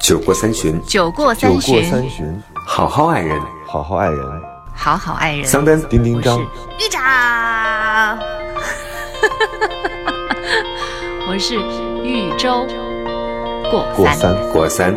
[0.00, 3.38] 酒过三巡，酒过酒过三巡，好好爱人。
[3.66, 4.42] 好好爱人。
[4.74, 5.44] 好好爱人。
[5.44, 8.18] 桑丹，丁丁张，玉长，
[11.28, 11.54] 我是
[12.02, 12.66] 豫州
[13.70, 14.34] 过三。
[14.52, 14.96] 过三。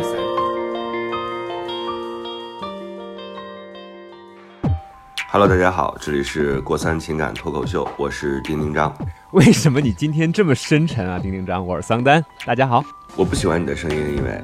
[5.30, 8.92] Hello，大家好，这里是过三情感脱口秀，我是丁丁张。
[9.32, 11.64] 为什么你今天这么深沉啊，丁丁张？
[11.64, 12.82] 我是桑丹，大家好。
[13.16, 14.42] 我不喜欢你的声音，因为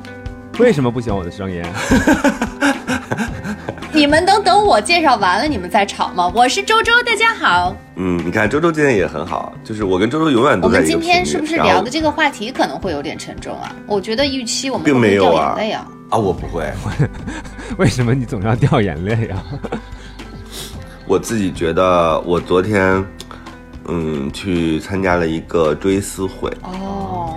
[0.60, 1.62] 为什么不喜欢我的声音？
[3.94, 6.30] 你们能等我介绍完了你们再吵吗？
[6.34, 7.74] 我是周周，大家好。
[7.96, 13.74] 嗯，你看周周今天也很好，就是我跟周周永远我们都在一个今天是不是聊的这个话题可能会有点沉重啊？
[13.86, 15.88] 我觉得预期我们并会不会掉没有啊眼泪啊。
[16.10, 16.70] 啊，我不会，
[17.78, 19.42] 为什么你总要掉眼泪啊？
[21.08, 23.02] 我自己觉得我昨天，
[23.88, 27.34] 嗯，去参加了一个追思会，哦，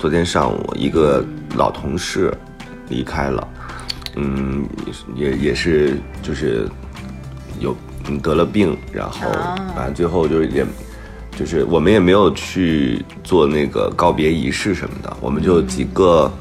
[0.00, 1.22] 昨天上午，一个
[1.56, 2.32] 老同事
[2.88, 3.48] 离开了，
[4.16, 4.66] 嗯，
[5.14, 6.66] 也也是就是
[7.58, 7.76] 有
[8.08, 10.64] 嗯得了病，然后啊反正最后就是也
[11.36, 16.32] 就是我们也没有去做那个告别仪式什么的，我们就几个，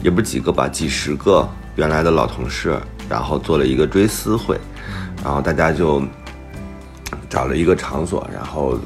[0.00, 2.78] 也不是几个吧，几十个原来的老同事，
[3.08, 4.56] 然后做了一个追思会，
[5.24, 6.00] 然后大家就
[7.28, 8.78] 找了一个场所，然后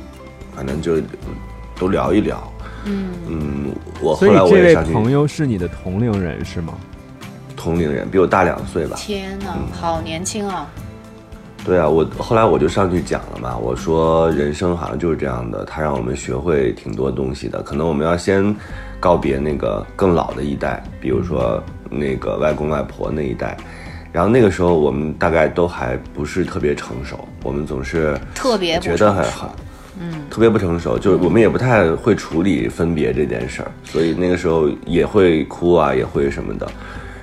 [0.56, 0.96] 反正就
[1.78, 2.50] 都聊一聊。
[3.28, 6.74] 嗯，我后所以来我这位也上去朋友是你的同龄人是吗？
[7.56, 8.96] 同龄人，比我大两岁吧。
[8.96, 10.66] 天哪，嗯好年轻啊！
[11.64, 17.60] 对啊，我后来我就上去讲了嘛，我说人生好像就是这样的，他让我们学会挺多东西的。
[17.62, 18.54] 可能我们要先
[19.00, 23.56] 告别那个更老的一代，比如说那个外公外婆那一代，
[24.12, 29.56] 然后那个时候我们大概都还不是特别成熟，我们总是特别觉得还很好，
[30.00, 36.66] 嗯，特别不成熟，就是我们也不太会处理分别这件事儿，所以那个时候也会哭啊，也会什么的，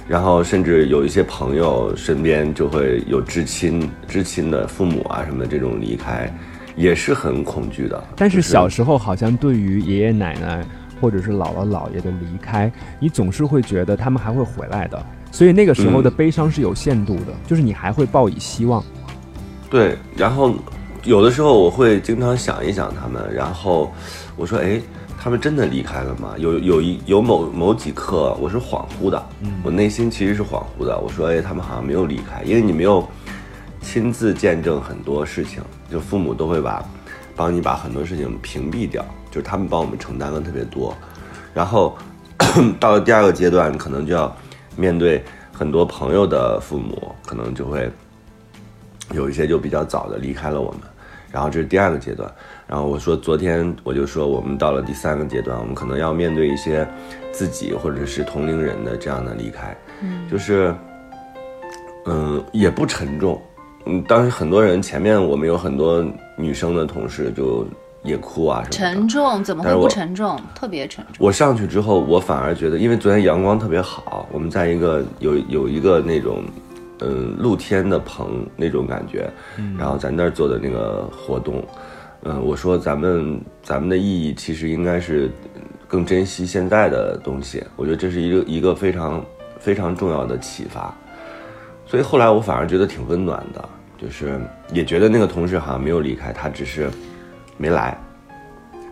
[0.07, 6.31] 然后甚至有一些朋友身边就会有至亲、至亲的父母啊什么的这种离开，
[6.75, 8.03] 也是很恐惧的。
[8.15, 10.65] 但是小时候好像对于爷爷奶奶
[10.99, 18.83] 或者是姥姥姥爷的离开，你总是会觉得他们还会回来的，所以那个时候的嗯悲伤是有限度的，就是你还会抱以希望。
[19.69, 20.55] 对，然后
[21.05, 23.93] 有的时候我会经常想一想他们，然后
[24.35, 24.81] 我说，哎，
[25.21, 26.33] 他们真的离开了吗？
[26.39, 29.23] 有有一有某某几刻我是恍惚的，
[29.63, 30.99] 我内心其实是恍惚的。
[30.99, 33.07] 我说，哎，他们好像没有离开，因为你没有
[33.81, 35.61] 亲自见证很多事情，
[35.91, 36.83] 就父母都会把
[37.35, 40.91] 帮你把很多事情屏蔽掉，就是他们帮我们承担了特别多，
[41.53, 41.95] 然后
[42.79, 44.35] 到了第二个阶段，可能就要
[44.75, 45.23] 面对
[45.53, 47.91] 很多朋友的父母，可能就会。
[49.13, 50.79] 有一些就比较早的离开了我们，
[51.35, 52.31] 然后这是第二个阶段。
[52.65, 56.87] 然后我说昨天我就说我们到了第三个阶段，我们可能要面对一些
[57.33, 60.73] 自己或者是同龄人的这样的离开，嗯，就是
[62.05, 63.41] 嗯也不沉重，
[63.85, 66.03] 嗯，当时很多人前面我们有很多
[66.37, 67.67] 女生的同事就
[68.01, 70.39] 也哭啊什么的，沉重怎么会不沉重？
[70.55, 71.15] 特别沉重。
[71.19, 76.43] 我上去之后，我反而觉得，因为昨天阳光特别好，我们在一个有有一个那种，
[76.99, 79.29] 嗯，露天的棚那种感觉，
[79.77, 81.63] 然后在那儿做的那个活动，
[82.23, 85.29] 嗯，我说咱们咱们的意义其实应该是
[85.87, 89.25] 更珍惜现在的东西，我觉得这是一个一个非常
[89.59, 90.93] 非常重要的启发，
[91.85, 94.39] 所以后来我反而觉得挺温暖的，就是
[94.71, 96.89] 也觉得那个同事好像没有离开，他只是
[97.57, 97.97] 没来。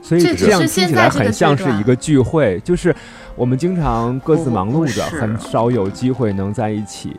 [0.01, 2.93] 所以这这样听起来很像是一个聚会，就是
[3.37, 7.15] 我们经常各自忙碌着，很少有机会能在一起，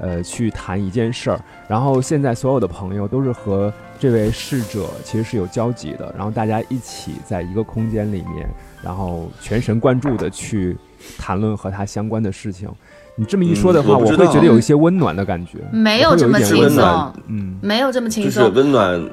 [0.00, 1.40] 呃，去谈一件事儿。
[1.68, 8.48] 然后现在所有的朋友都是和这位逝者其实是有交集的，然后大家一起在一个空间里面，
[8.82, 10.76] 然后全神贯注的去
[11.18, 12.68] 谈论和他相关的事情。
[13.16, 15.58] 你这么一说的话，嗯我会觉得有一些温暖的感觉。
[15.72, 18.56] 没有这么轻松，嗯，没有这么轻松就是。
[18.56, 19.10] 温暖，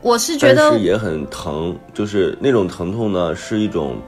[0.00, 3.98] 我是觉但得是也很疼，就是那种疼痛呢，是一种，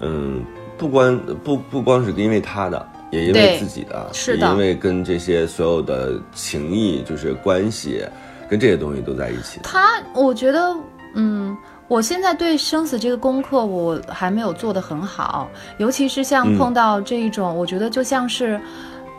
[0.00, 0.42] 嗯，
[0.76, 8.04] 不光不不光是因为他的，也因为自己的，是的也因为跟这些所有的情谊，就是关系，
[8.48, 9.60] 跟这些东西都在一起。
[9.62, 10.74] 他，我觉得，
[11.14, 11.56] 嗯，
[11.86, 15.48] 我现在对生死这个功课我还没有做得很好，
[15.78, 18.60] 尤其是像嗯碰到这一种，我觉得就像是。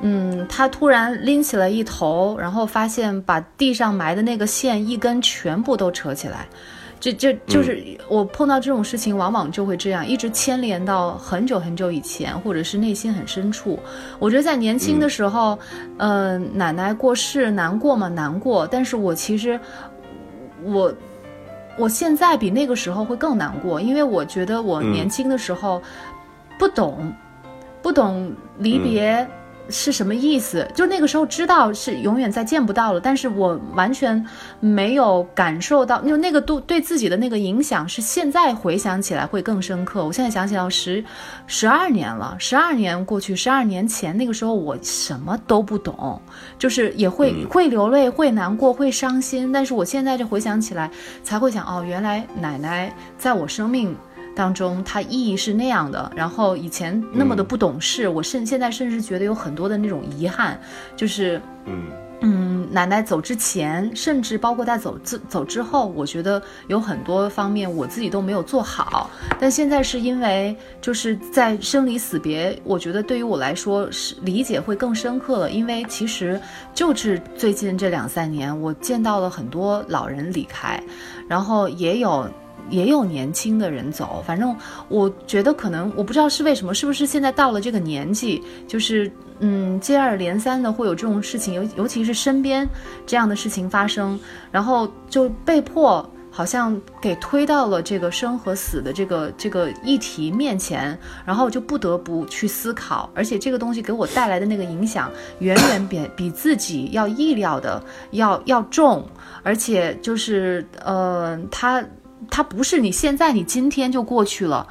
[0.06, 6.45] 嗯，他突然拎起了一头，然后发现把地上埋的那个线一根全部都扯起来，
[7.04, 13.78] 这这就是我碰到这种事情，往往就会这样，一直牵连到很久很久以前，或者是内心很深处。
[14.20, 15.60] 我觉得在年轻的时候，
[15.98, 18.08] 呃，奶奶过世难过嘛？
[18.08, 19.60] 难过，但是我其实
[20.64, 20.94] 我
[21.78, 25.82] 我现在比那个时候会更难过，因为我觉得我嗯年轻的时候
[26.58, 27.14] 不懂。
[27.82, 29.28] 不懂离别。
[29.69, 30.68] 是什么意思？
[30.75, 34.24] 就那个时候知道是永远再见不到了，但是我完全
[34.60, 40.06] 没有感受到，就那个对对自己的那个影响是现在回想起来会更深刻。
[40.06, 41.04] 我现在想起来十
[41.48, 46.21] 十二年了，十二年过去，十二年前那个时候我什么都不懂，
[46.59, 49.51] 就是也会会流泪，会难过，会伤心。
[49.51, 50.92] 但是我现在就回想起来，
[51.24, 53.95] 才会想哦，原来奶奶在我生命。
[54.35, 56.12] 当中，它意义是那样的。
[56.15, 60.59] 然后以前那么的不懂事，我甚现在甚至觉得有很多的那种遗憾，
[60.95, 61.83] 就是嗯
[62.21, 69.09] 嗯，奶奶走之前，甚至包括在走之走之后，我觉得有很多方面我自己都没有做好。
[69.38, 75.51] 但现在是因为就是在生离死别，我觉得对于我来说是理解会更深刻了。
[75.51, 76.39] 因为其实
[76.74, 80.81] 就是最近这两三年，我见到了很多老人离开，
[81.27, 82.27] 然后也有。
[82.69, 84.56] 也有年轻的人走，反正
[84.88, 92.68] 我觉得可能我不知道是为什么，是不是现在到了这个年纪，就是嗯接二连三的会有这种事情，尤尤其是身边
[93.06, 94.19] 这样的事情发生，
[94.51, 109.07] 然后就被迫好像给推到了这个生和死的这个这个议题面前，然后就不得不去思考，而且这个东西给我带来的那个影响远远比比自己要意料的要要重，
[109.44, 111.83] 而且就是呃他。
[112.30, 114.68] 它不是你现在你今天就过去了，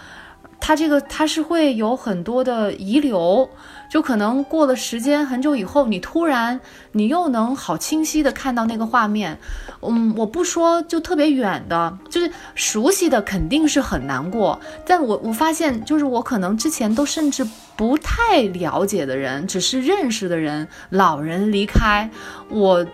[0.61, 3.49] 它这个它是会有很多的遗留，
[3.91, 6.61] 就可能过了时间很久以后，你突然
[6.93, 9.39] 你又能好清晰的看到那个画面。
[9.81, 14.61] 嗯，我不说就特别远的，就是熟悉的肯定是很难过。
[14.87, 17.45] 但我我发现，就是我可能之前都甚至
[17.77, 22.09] 不太了解的人，只是认识的人，老人离开，
[22.49, 22.87] 我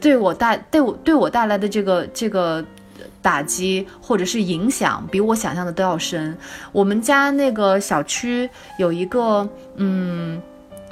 [0.00, 2.64] 对我带对我对我带来的这个这个。
[3.20, 6.36] 打击或者是影响比我想象的都要深。
[6.72, 8.48] 我们家那个小区
[8.78, 10.40] 有一个，嗯。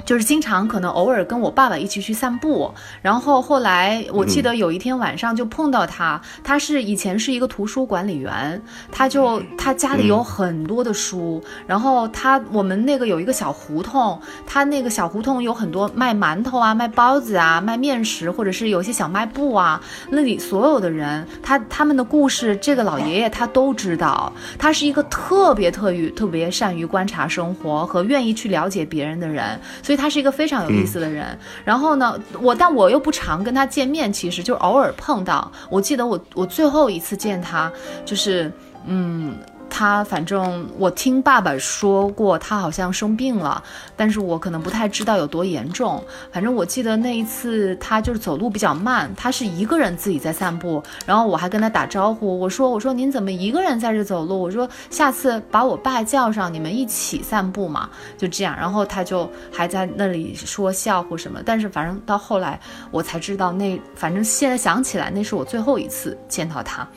[0.07, 29.96] 就是经常可能偶尔跟我爸爸一起去散步，然后后来我记得有一天晚上就碰到他，他是以前是一个图书管理员，他就他家里有很多的书，然后他我们那个有一个小胡同，他那个小胡同有很多卖馒头啊、卖包子啊、卖面食，或者是有些小卖部啊，那里所有的人，他他们的故事，这个老爷爷他都知道，他是一个特别特别特别善于观察生活和愿意去了解别人的人，所以。
[29.97, 35.51] 他是一个非常有意思的人，然后呢，我但我又不常跟他见面，其实就偶尔碰到。
[35.69, 37.71] 我记得我我最后一次见他，
[38.05, 38.51] 就是
[38.85, 39.35] 嗯。
[39.69, 43.63] 他反正我听爸爸说过，他好像生病了，
[43.95, 46.03] 但是我可能不太知道有多严重。
[46.31, 54.41] 反正我记得那一次他就是走路比较慢，他是一个人自己在散步，然后我还跟他打招呼，我说我说您怎么一个人在这走路？
[54.41, 58.55] 我说下次把我爸叫上，你们一起散步嘛，就这样。
[58.57, 62.59] 然后他就还在那里说笑或什么，但是反正到后来
[62.91, 66.87] 我才知道，那反正现在想起来，那是我最后一次见到他。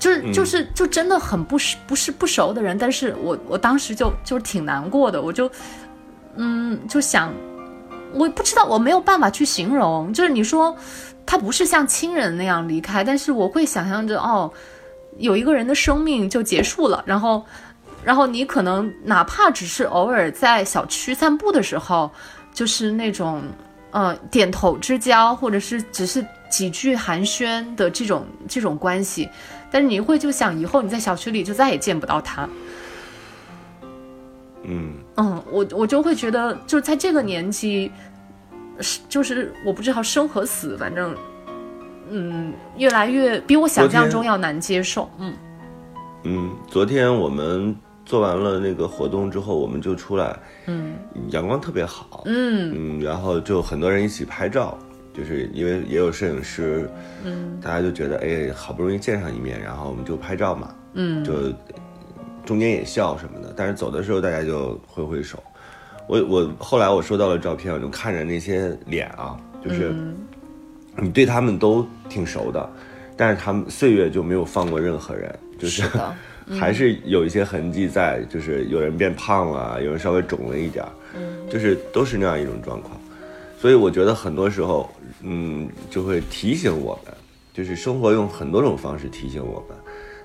[0.00, 5.48] 就是就是就真的很不是不是不熟的人，但是我我当时就就挺难过的，我就，
[6.36, 7.30] 嗯，就想，
[8.14, 10.74] 我不知道我没有办法去形容，就是你说
[11.26, 14.50] 他不是像亲人那样离开，但是我会想象着哦，
[15.18, 17.44] 有一个人的生命就结束了，然后，
[18.02, 22.10] 然后你可能哪怕只是偶尔在小区散步的时候，
[22.54, 23.42] 就是那种
[23.90, 29.28] 呃点头之交，或者是只是几句寒暄的这种这种关系。
[29.70, 32.48] 但是你会就想以后你在小区里就再也见不到他，
[34.64, 34.94] 嗯。
[35.16, 37.90] 嗯，我我就会觉得就是在这个年纪，
[38.80, 41.14] 是就是我不知道生和死，反正
[42.08, 45.34] 嗯越来越比我想象中要难接受，嗯
[46.24, 50.94] 嗯，昨天我们做完了那个活动之后，我们就出来，嗯，
[51.28, 52.98] 阳光特别好，嗯。
[52.98, 54.78] 嗯，然后就很多人一起拍照。
[55.12, 56.88] 就是因为也有摄影师，
[57.24, 61.32] 嗯，大家就觉得哎，好不容易见上一面，然后我们就拍照嘛，嗯，就
[62.44, 63.52] 中间也笑什么的。
[63.56, 65.42] 但是走的时候大家就挥挥手。
[66.08, 69.94] 我我后来我收到了照片，我就看着那些脸啊，就是
[70.96, 72.68] 你对他们都挺熟的，
[73.16, 75.84] 但是他们岁月就没有放过任何人，就是
[76.58, 83.00] 还是有一些痕迹在，就是有人变胖了，有人稍微肿了一点，嗯，就是都是那样一种状况。
[83.56, 84.90] 所以我觉得很多时候，
[85.22, 87.14] 嗯，就会提醒我们，
[87.52, 89.76] 就是生活用很多种方式提醒我们，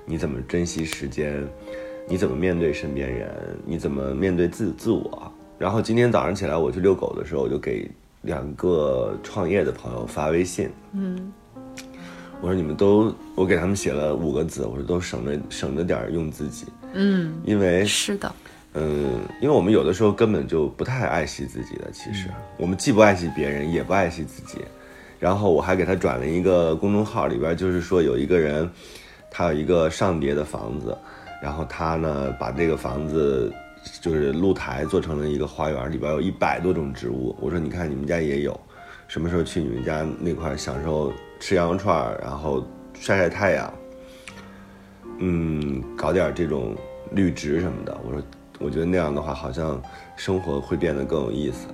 [0.05, 1.43] 你怎么珍惜时间，
[2.07, 3.29] 你怎么面对身边人，
[3.65, 5.31] 你怎么面对自自我。
[5.57, 7.89] 然后今天早上起来我去遛狗的时候，我就给
[8.21, 11.31] 两个创业的朋友发微信，嗯，
[12.41, 18.35] 我说你们都，我给他们写了五个字，我说都省着省着点用自己，嗯，因为是的，
[18.73, 24.59] 嗯，因为我们有的时候根本就不太爱惜自己的，其实我们既不爱惜别人，也不爱惜自己。
[25.25, 28.69] 然后我还给他转了一个公众号，里边就是说有一个人，
[29.31, 30.95] 他有一个上叠的房子，
[31.41, 33.51] 然后他呢把这个房子
[34.01, 37.35] 就是露台做成了一个花园，里边有一百多种植物。
[37.41, 38.55] 我说你看你们家也有，
[39.07, 42.63] 什么时候去你们家那块享受吃羊肉串，然后
[42.93, 43.73] 晒晒太阳，
[45.17, 46.75] 嗯，搞点这种
[47.13, 47.97] 绿植什么的。
[48.05, 48.21] 我说
[48.59, 49.81] 我觉得那样的话，好像
[50.15, 51.65] 生活会变得更有意思。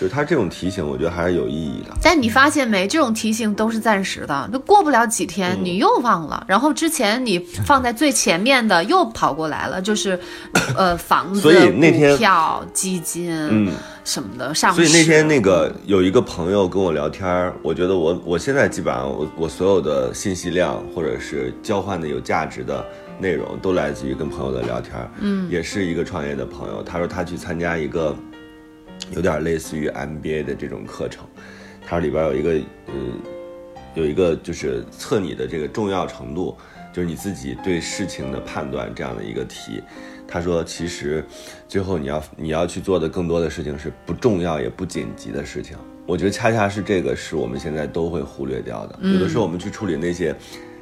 [0.00, 1.94] 就是他这种提醒，我觉得还是有意义的。
[2.02, 10.18] 但你发现没，这种提醒都是暂时的，那过不了几天你又忘了，然后之前你放在最前面的又跑过来了，就是
[10.76, 13.72] 呃房子、所以那天股票、基金嗯，
[14.04, 14.84] 什么的上市。
[14.84, 22.84] 所以那天那个有一个朋友跟我聊天儿，我觉得我我现在基本上我我所有的信息量或者是交换的有价值的
[23.18, 25.10] 内容，都来自于跟朋友的聊天儿。
[25.20, 28.16] 嗯，也是一个创业的朋友，他说他去参加一个
[29.12, 31.24] 有点类似于 MBA 的这种课程，
[31.86, 32.54] 它里边有一个
[32.88, 33.20] 嗯
[33.94, 36.56] 有一个就是测你的这个重要程度，
[36.92, 39.82] 就是你自己对事情的判断这样的一个题。
[40.26, 41.22] 他说，其实
[41.68, 45.76] 最后你要你要去做的更多的事情是不重要也不紧急的事情。
[46.06, 48.98] 我觉得恰恰是这个是我们现在都会忽略掉的。
[49.02, 50.34] 有的时候我们去处理那些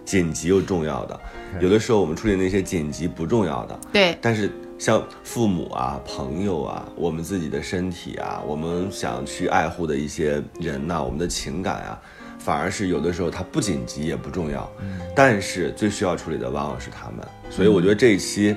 [0.05, 1.21] 紧急又重要的，
[1.61, 3.81] 有的时候我们处理那些紧急不重要的。
[3.93, 12.01] 对，但是像父母啊、朋友啊、我们自己的身体啊、我们想去爱护的一些人呐、我们的情感啊，
[12.39, 14.67] 反而是有的时候它不紧急也不重要，
[15.15, 17.19] 但是最需要处理的往往是他们。
[17.51, 18.57] 所以我觉得这一期，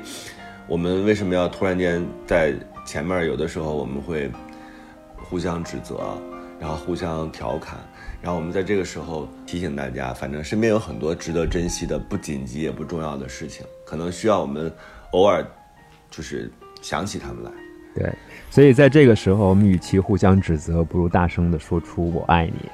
[0.65, 2.53] 我们为什么要突然间在
[2.85, 4.31] 前面有的时候我们会
[5.17, 6.17] 互相指责，
[6.57, 7.77] 然后互相调侃。
[8.21, 14.73] 然后我们在这个时候提醒大家，反正身边有很多值得珍惜的、不紧急也不重要的事情，可能需要我们
[15.11, 15.45] 偶尔
[16.15, 16.49] 就是
[16.81, 17.51] 想起他们来。
[17.95, 18.11] 对，
[18.49, 22.69] 所以在这个时候，我们与其互相指责，不如大声的说出“我爱你”。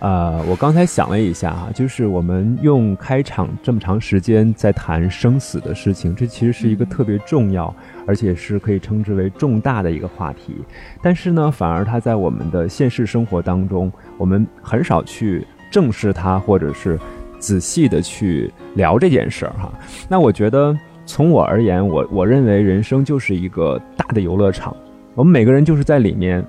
[0.00, 7.72] 呃，我刚才想了一下哈，就是我们用开场这么长时间在谈生死的事情，这其实是一个特别重要，
[8.04, 10.56] 而且是可以称之为重大的一个话题。
[11.00, 16.98] 但是呢，反而它在我们的现实生活当中，我们很少去正视它，或者是
[17.38, 19.72] 仔细的去聊这件事儿哈。
[20.08, 20.76] 那我觉得，
[21.14, 24.74] 从我而言，我我认为人生就是一个大的游乐场，
[25.14, 26.42] 我们每个人就是在里面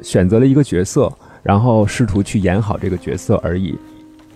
[0.00, 3.78] 选择了一个角色，然后试图去演好这个角色而已。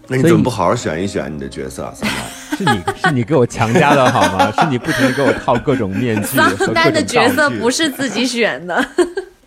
[0.07, 1.93] 所以那你怎么不好好选一选你的角色啊？
[1.95, 2.17] 三毛
[2.59, 4.53] 是你是你给我强加的好吗？
[4.53, 8.87] 是你不停的给我套各种面具和各种桑丹的角色不是，自己选的，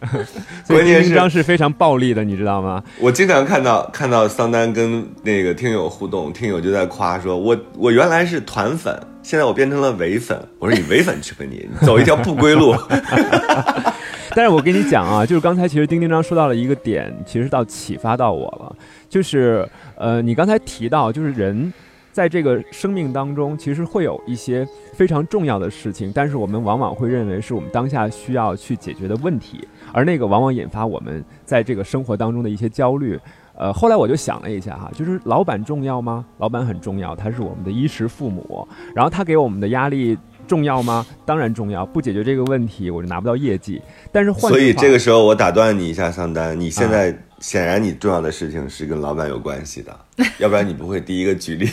[0.67, 2.83] 关键是丁丁章是非常暴力的，你知道吗？
[2.99, 10.37] 我经常看到看到桑丹跟那个听友互动，听友就在夸说，我我原来是团粉，现在我变成了伪粉。
[10.59, 12.75] 我说你伪粉去吧你，你走一条不归路。
[14.35, 18.75] 但是我跟你讲啊，就是刚才其实丁丁章说到了一个点，其实到启发到我了，
[19.07, 21.71] 就是呃，你刚才提到，就是人
[22.11, 33.17] 在这个生命当中，其实会有一些非常重要的事情，但是我们往往会认为是我们当下需要去解决的问题，而那个往往引发我们在这个生活当中的一些焦虑。
[33.55, 36.25] 呃，后来我就想了一下哈，就是老板重要吗？
[36.39, 41.05] 老板很重要，他是我们的衣食父母，然后他给我们的压力重要吗？
[41.23, 43.79] 当然重要，不解决这个问题，我就拿不到业绩。
[44.11, 49.95] 但是换所以这个时候我打断你一下，桑丹，你现在显然你重要的事情是跟老板有关系的，
[50.37, 51.67] 要不然你不会第一个举例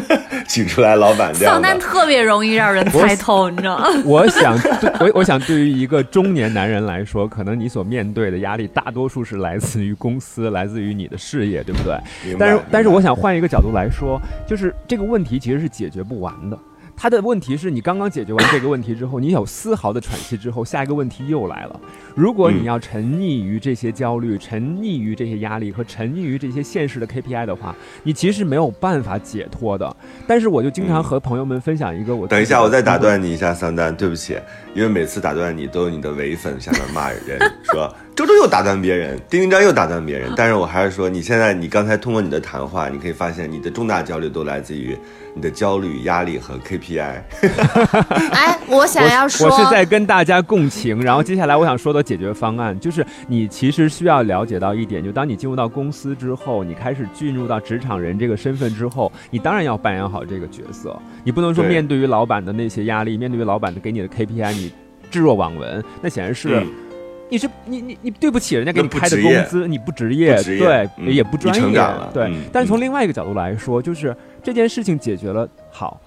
[0.46, 1.84] 举出来老板这样桑丹的。
[1.84, 3.86] 特别容易让人猜透，你知道吗？
[4.04, 11.98] 我想对，我我想对于一个中年男人来说，可能你所面对的压力大多数是来自于公司，来自于你的事业，对不对？
[12.38, 16.58] 但是，但是我想换一个角度来说，就是这个问题其实是解决不完的。
[16.96, 21.80] 它的问题是你刚刚解决完这个问题之后，你有丝毫的喘息之后，下一个问题又来了。
[22.14, 29.94] 如果你嗯要沉溺于这些焦虑、沉溺于这些压力和沉溺于这些现实的 KPI 的话，你其实没有办法解脱的。
[30.26, 34.38] 但是我就经常和朋友们分享一个我等一下，我再打断你一下，桑丹，对不起，
[34.74, 44.96] 因为每次打断你都有你的伪粉下面骂人 说周周又打断别人，丁丁章又打断别人，但是我还是说，你现在你刚才通过你的谈话，你可以发现你的重大焦虑都来自于
[45.34, 47.20] 你的焦虑、压力和 KPI。
[48.32, 64.72] 哎，我想要说，我是在跟大家共情，然后接下来我想说的解决方案就是，你其实需要了解到一点，就当你进入到公司之后，你开始进入到职场人这个身份之后，你当然要扮演好这个角色，你不能说面对于老板的那些压力，面对于老板的给你的 KPI，你
[65.10, 66.60] 置若罔闻，那显然是。
[66.60, 66.66] 嗯
[67.28, 72.24] 你是你你你对不起人家给你开的工资，你不职业，职业对，嗯也不专业，了对。
[72.24, 76.00] 嗯但是从嗯另外一个角度来说，就是这件事情解决了好，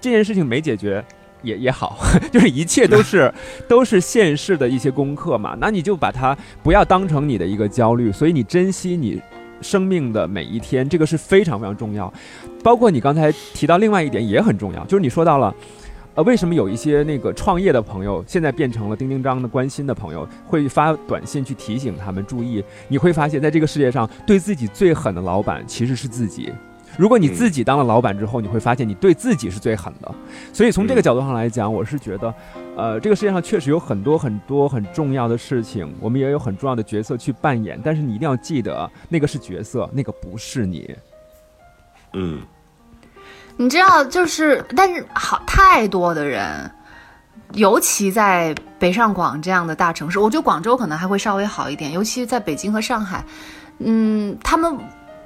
[0.00, 1.02] 这件事情没解决
[1.42, 1.98] 也也好，
[2.30, 3.32] 就是一切都是
[3.66, 5.56] 都是现世的一些功课嘛。
[5.58, 9.20] 那你就把它不要当成你的一个焦虑，所以你珍惜你
[9.62, 12.12] 生命的每一天，这个是非常非常重要。
[12.62, 15.54] 包括你刚才提到另外一点也很重要，就是你说到了。
[16.16, 22.64] 呃，为什么有一些那个创业的朋友，现在变成了丁丁张的关心的朋友，会发短信去提醒他们注意？
[22.88, 26.50] 你会发现在这个世界上，对自己最狠的老板其实是自己。
[26.96, 30.14] 如果你自己当了老板之后，你会发现你对自己是最狠的。
[30.54, 32.34] 所以从这个角度上来讲，我是觉得，
[32.78, 37.78] 呃，这个世界上确实有很多很多很重要的事情，我们也有很重要的角色去扮演。
[37.84, 40.96] 但是你一定要记得，那个是角色，那个不是你。
[42.14, 42.40] 嗯。
[43.58, 46.70] 你知道，就是，但是好太多的人，
[47.54, 53.24] 尤其在北上广这样的大城市，我觉得广州可能还会稍微好一点，尤其在北京和上海，
[53.78, 54.76] 嗯，他们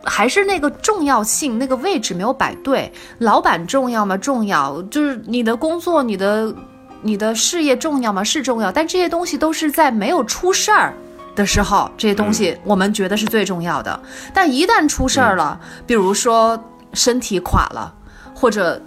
[0.04, 2.92] 还是那个重要性，那个位置没有摆对。
[3.18, 4.16] 老板重要吗？
[4.16, 6.54] 重要，就是你的工作、你的、
[7.02, 8.22] 你的事业重要吗？
[8.22, 10.94] 是重要，但这些东西都是在没有出事儿
[11.34, 14.00] 的时候，这些东西我们觉得是最重要的。
[14.32, 17.92] 但一旦出事儿了，比如说身体垮了。
[18.40, 18.80] 或者，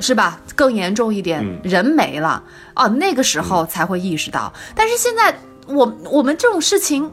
[0.00, 0.40] 是吧？
[0.56, 2.42] 更严重一点，人没了
[2.74, 4.52] 哦，那个时候才会意识到。
[4.74, 7.10] 但是现在，我我们这种事情，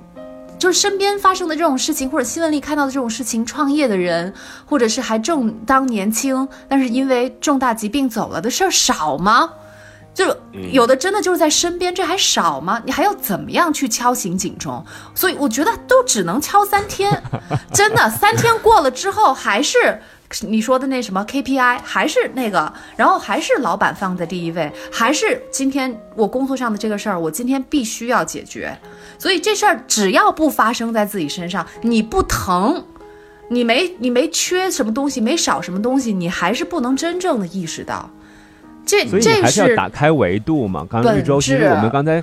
[0.58, 4.34] 就是身边发生的这种事情，或者新闻里看到的这种事情，创业的人，
[4.66, 9.50] 或者是还正当年轻，但是因为重大疾病走了的事儿少吗？
[10.14, 10.26] 就
[10.72, 12.82] 有的真的就是在身边，这还少吗？
[12.86, 14.84] 你还要怎么样去敲醒警钟？
[15.14, 17.22] 所以我觉得都只能敲三天，
[17.74, 20.02] 真的，三天过了之后还是。
[20.42, 28.78] 你说的那什么 KPI 还是那个，然后还是老板放在第一位，还是今天我工作上的这个事儿，我今天必须要解决。
[29.18, 32.84] 所以这事儿只要不发生在自己身上，你不疼，
[33.50, 38.10] 你没你没缺什么东西，没少什么东西，你还是不能真正的意识到。
[38.86, 40.86] 这所以还是要打开维度嘛。
[40.90, 42.22] 刚刚玉州其实我们刚才。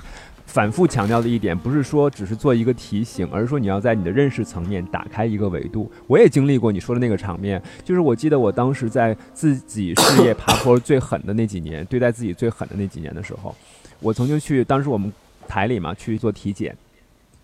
[0.51, 5.89] 反复强调的一点，不是说只是做一个提醒，而是说你要在你的认识层面打开一个维度。
[6.07, 13.55] 我也经历过你说的那个场面，就是我记得我当时在自己事业爬坡最狠的那几年，对待自己最狠的那几年的时候，
[14.01, 15.09] 我曾经去，当时我们
[15.47, 16.75] 台里嘛去做体检，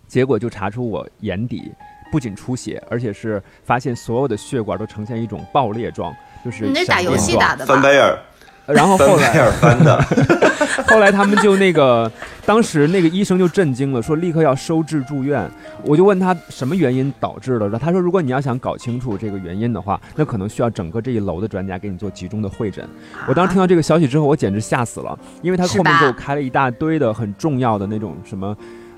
[0.06, 1.72] 结果就查出我眼底
[2.12, 8.20] 不仅出血，而且是发现所有的血管都呈现一种爆裂状，就是你那打游戏打的翻白眼儿。
[8.68, 9.98] 然后后来，翻的，
[10.88, 12.12] 后来他们就那个，
[12.46, 15.50] 当时那个医生就震惊了，说立刻要收治住院。
[15.84, 22.86] 我就问他什么原因导致的，他说如果你要想搞清楚这个原因的话，那可能需要整个这一楼的专家给你做集中的会诊。
[23.26, 28.54] 我当时听到这个消息之后，我简直吓死了，因为他后面给我开了一大堆的很重要的那种什么，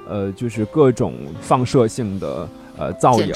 [0.09, 3.31] 呃，就是各种放射性的呃造影，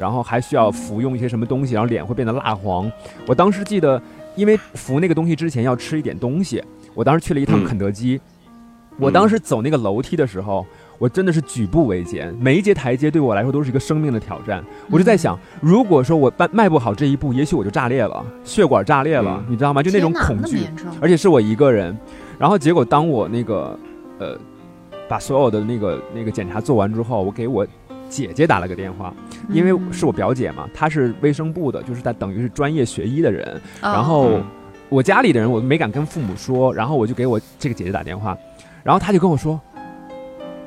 [0.00, 2.90] 然后还需要服用一些什么东西，然后脸会变得蜡黄。
[3.28, 4.02] 我当时记得。
[4.36, 6.62] 因为服那个东西之前要吃一点东西，
[6.94, 8.20] 我当时去了一趟肯德基。
[8.98, 10.64] 我当时走那个楼梯的时候，
[10.98, 14.64] 我真的是举步维艰，每一节台阶对我来说都是一个生命的挑战。
[14.90, 19.82] 我就在想，如果说我迈迈不好这一步，也许我就炸裂了，血管炸裂了，你知道吗？
[19.82, 20.60] 就那种恐惧，
[20.98, 21.94] 而且是我一个人。
[22.38, 23.78] 然后结果当我那个
[24.18, 24.38] 呃，
[25.06, 27.66] 把所有的那个那个检查做完之后，我给我。
[28.08, 29.12] 姐姐打了个电话，
[29.48, 33.60] 因为是我表姐嘛，她是卫生部的，就是她等于是专业学医的人。
[33.80, 34.40] 然后
[34.88, 38.36] 我家里的人我没敢跟父母说，然后我就给我这个姐姐打电话，
[38.82, 39.60] 然后她就跟我说：“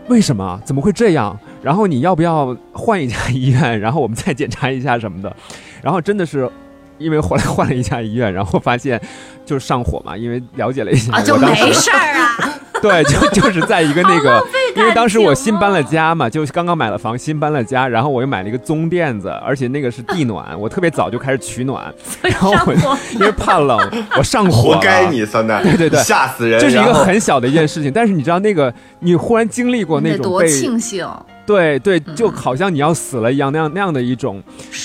[0.10, 0.60] 为什么？
[0.66, 1.38] 怎么会这样？
[1.62, 3.80] 然后你要不要换一家医院？
[3.80, 5.36] 然后我们再检查一下什么的？”
[5.82, 6.50] 然后真的是
[6.98, 9.00] 因为后来换了一家医院，然后发现
[9.46, 12.60] 就是上火嘛，因为了解了一下，就没事儿啊。
[12.82, 14.42] 对，就就是在一个那个，
[14.76, 23.80] 因为当时我新搬了家嘛，就刚刚买了房，新搬了家，然后我又买了一个棕垫子，而且那个是地暖，我特别早就开始取暖， 然后我因为怕冷，
[24.18, 31.08] 我上火，活该你三代，对对对，吓死人，这是一个很小的一件事情，但是你知道那个，你忽然经历过那种多庆幸，
[31.46, 34.42] 对对，就好像你要死了一样，那样那样的一种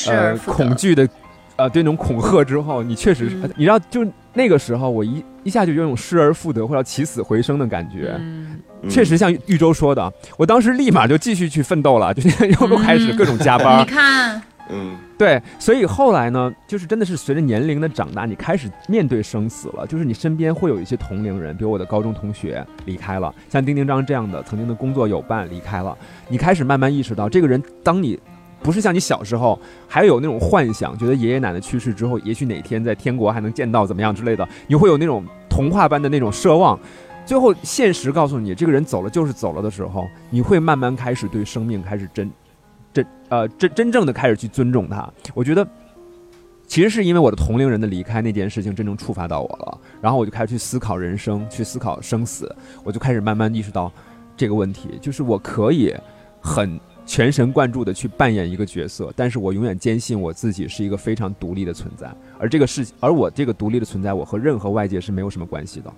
[0.08, 1.08] 呃恐惧的，
[1.56, 4.04] 呃对那种恐吓之后，你确实，你知道就。
[4.36, 8.20] 那个时候，我一一下就有种失而复得或者起死回生的感觉，
[8.88, 12.22] 确实像玉州说的，我当时立马就继续去奋斗了，就
[12.68, 13.80] 又开始各种加班。
[13.84, 25.96] 你看，嗯，对，所以后来呢，就是真的是随着年龄的长大，你开始面对生死了，就是你身边会有一些同龄人，比如我的高中同学离开了，像丁丁章这样的曾经的工作友伴离开了，
[26.28, 28.18] 你开始慢慢意识到，这个人当你。
[28.62, 36.80] 不是像你小时候还有那种幻想，觉得爷爷奶奶去世之后，也许哪天在天国还能见到怎么样之类的，你会有那种童话般的那种奢望。
[37.26, 42.30] 最后现实告诉你，这个人走了就是走了的时候，你会慢慢开始对生命开始真
[42.92, 45.10] 真呃真真正的开始去尊重他。
[45.32, 45.66] 我觉得
[46.66, 53.90] 其实是因为我的同龄人的离开那件事情真正触发到我了，然后我就开始去思考人生，去思考生死，我就开始慢慢意识到
[54.36, 55.94] 这个问题，就是我可以
[56.40, 65.92] 很全神贯注的去扮演一个角色，但是我永远坚信我自己是一个非常独立的存在，而这个事，而我这个独立的存在，我和任何外界是没有什么关系的，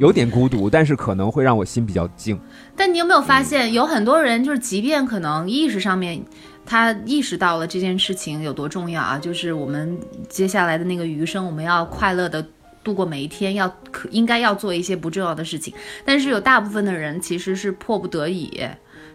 [0.00, 2.36] 有点孤独，但是可能会让我心比较静。
[2.74, 6.20] 但你有没有发现，有很多人就是，即便可能意识上面。
[6.66, 9.18] 他意识到了这件事情有多重要啊！
[9.18, 12.46] 就是我们接下来的那个余生，我们要快乐的
[12.84, 15.74] 度过每一天，要可应该要做一些不重要的事情。
[16.04, 18.62] 但是有大部分的人其实是迫不得已。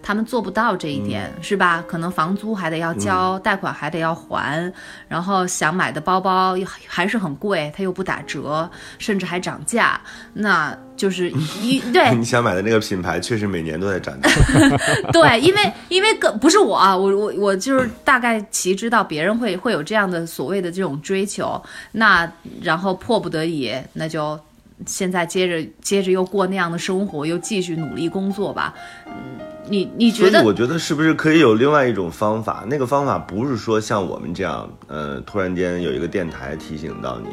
[0.06, 1.84] 他们做不到这一点，是吧？
[1.88, 4.72] 可能房租还得要交，贷款还得要还，
[5.08, 10.00] 然后想买的包包还是很贵，它又不打折，甚至还涨价。
[10.32, 14.30] 那就是一 对你想买的那个品牌，确实每年都在涨价。
[15.12, 21.60] 对，因为因为个不是我啊，我我我就是大概其知道别人会会有这样的所谓的这种追求，
[21.94, 24.40] 那然后迫不得已，那就
[24.86, 28.72] 现在接着接着又过那样的生活，又继续努力工作吧，
[29.08, 29.55] 嗯。
[29.70, 30.32] 你你觉得？
[30.32, 32.64] 所以我觉得是不是可以有另外一种方法？
[32.68, 37.30] 那个方法不是说像我们这样，呃，突然间有一个电台提醒到你，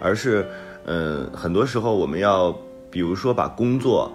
[0.00, 0.46] 而是，
[0.84, 2.54] 嗯，很多时候我们要，
[2.90, 4.12] 比如说把工作。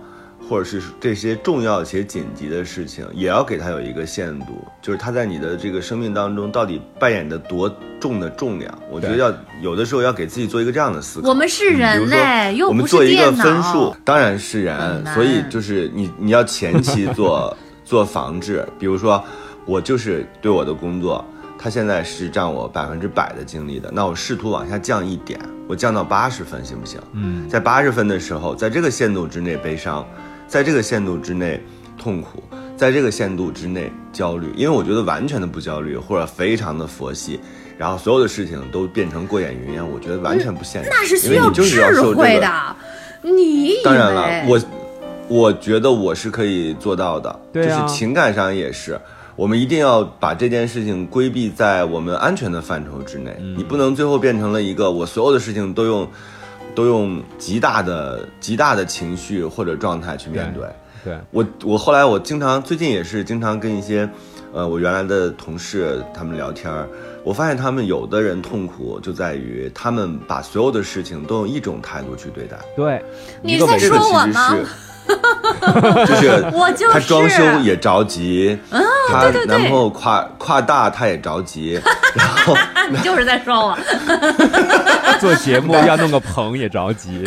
[0.51, 8.69] 或者是这些重要且紧急的事情，也要给他有一个限度，就是他在你的这个生命当中到底扮演的多重的重量。
[8.89, 11.29] 我觉得要有的时候要给自己做一个这样的思考。
[11.29, 13.41] 我们是人嘞，又不是电脑。
[13.45, 18.67] 分数当然是人，所以就是你你要前期做 做防治。
[18.77, 19.23] 比如说，
[19.65, 21.23] 我就是对我的工作，
[21.57, 26.99] 他现在是占我百分之百的精力的，那我试图往下降一点，我降到八十分行不行？
[27.13, 30.05] 嗯，在八十分的时候，在这个限度之内悲伤。
[30.51, 31.57] 在这个限度之内
[31.97, 32.43] 痛苦，
[32.75, 37.39] 在这个限度之内焦虑，因为我觉得完全的不焦虑或者非常的佛系，
[37.77, 40.89] 然后所有的事情都变成过眼云烟，我觉得完全不现实。
[40.91, 41.63] 那是需要智
[42.13, 42.75] 慧的。
[43.21, 44.59] 你当然了，我
[45.29, 48.99] 我觉得我是可以做到的，就是情感上也是，
[49.37, 56.05] 我们一定要把这件事情规避在我们安全的范畴之内，你不能最后变成了一个我所有的事情都用。
[56.75, 60.63] 都用极大的、极大的情绪或者状态去面对。
[61.03, 64.07] 对我，我后来我经常最近也是经常跟一些，
[64.53, 66.87] 呃，我原来的同事他们聊天儿，
[67.23, 72.55] 我发现他们有的人痛苦就在于他们把所有的事情都用一种态度去对待。
[72.75, 73.03] 对，
[73.41, 74.55] 你在说我吗？
[76.05, 76.93] 就是我就是。
[76.93, 78.57] 他装修也着急，
[79.09, 81.79] 他男朋友跨跨大他也着急，
[82.15, 82.55] 然后
[82.89, 83.77] 你就是在说我。
[85.19, 87.23] 做节目要弄个棚也着急，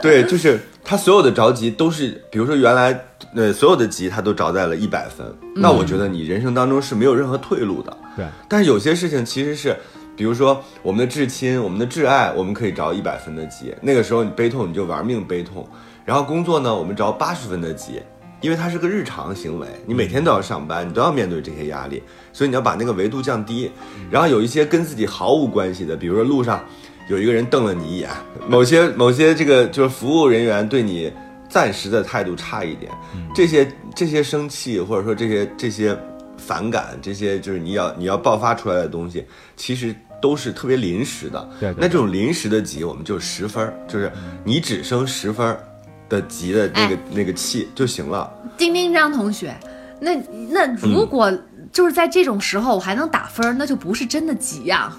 [0.00, 2.98] 对，就是他所有的着急都是，比如说原来
[3.36, 7.96] 呃所有的急他都着在了一百分，那我觉得你人生当中是没有任何退路的。
[8.16, 9.76] 对，但是有些事情其实是，
[10.22, 15.66] 比如说我们的至亲、我们的挚爱，我们可以着一百分的急，那个时候你悲痛你就玩命悲痛。
[16.04, 18.00] 然后工作呢，我们着八十分的急，
[18.40, 22.00] 因为它是个日常行为，你每天都要上班，你都要面对这些压力，
[22.32, 23.68] 所以你要把那个维度降低。
[24.12, 26.64] 然后有一些跟自己毫无关系的，比如说路上。
[27.08, 28.08] 有一个人瞪了你一眼，
[28.48, 31.12] 某些 某些这个就是服务人员对你
[31.48, 32.92] 暂时的态度差一点，
[33.34, 35.98] 这些这些生气或者说这些这些
[36.38, 41.48] 反感，这些就是你要你要爆发出来的东西，其实都是特别临时的。
[41.60, 44.10] 对，那这种临时的急，我们就十分，就是
[44.44, 45.54] 你只生十分
[46.08, 48.32] 的急的那个那个气就行了。
[48.56, 49.54] 丁丁张同学，
[50.00, 50.14] 那
[50.48, 51.30] 那如果
[51.72, 54.96] 就是在这种时候我还能打分，那就不是真的急呀。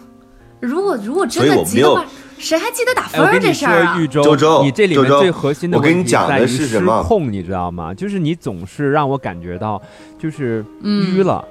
[0.60, 2.06] 如果如果真的急的话，
[2.38, 4.00] 谁还记得打分这事儿啊？
[4.08, 7.94] 周周，你这里面最核心的问题在于失控，你知道吗？
[7.94, 9.82] 就是你总是让我感觉到
[10.18, 11.44] 就是淤了。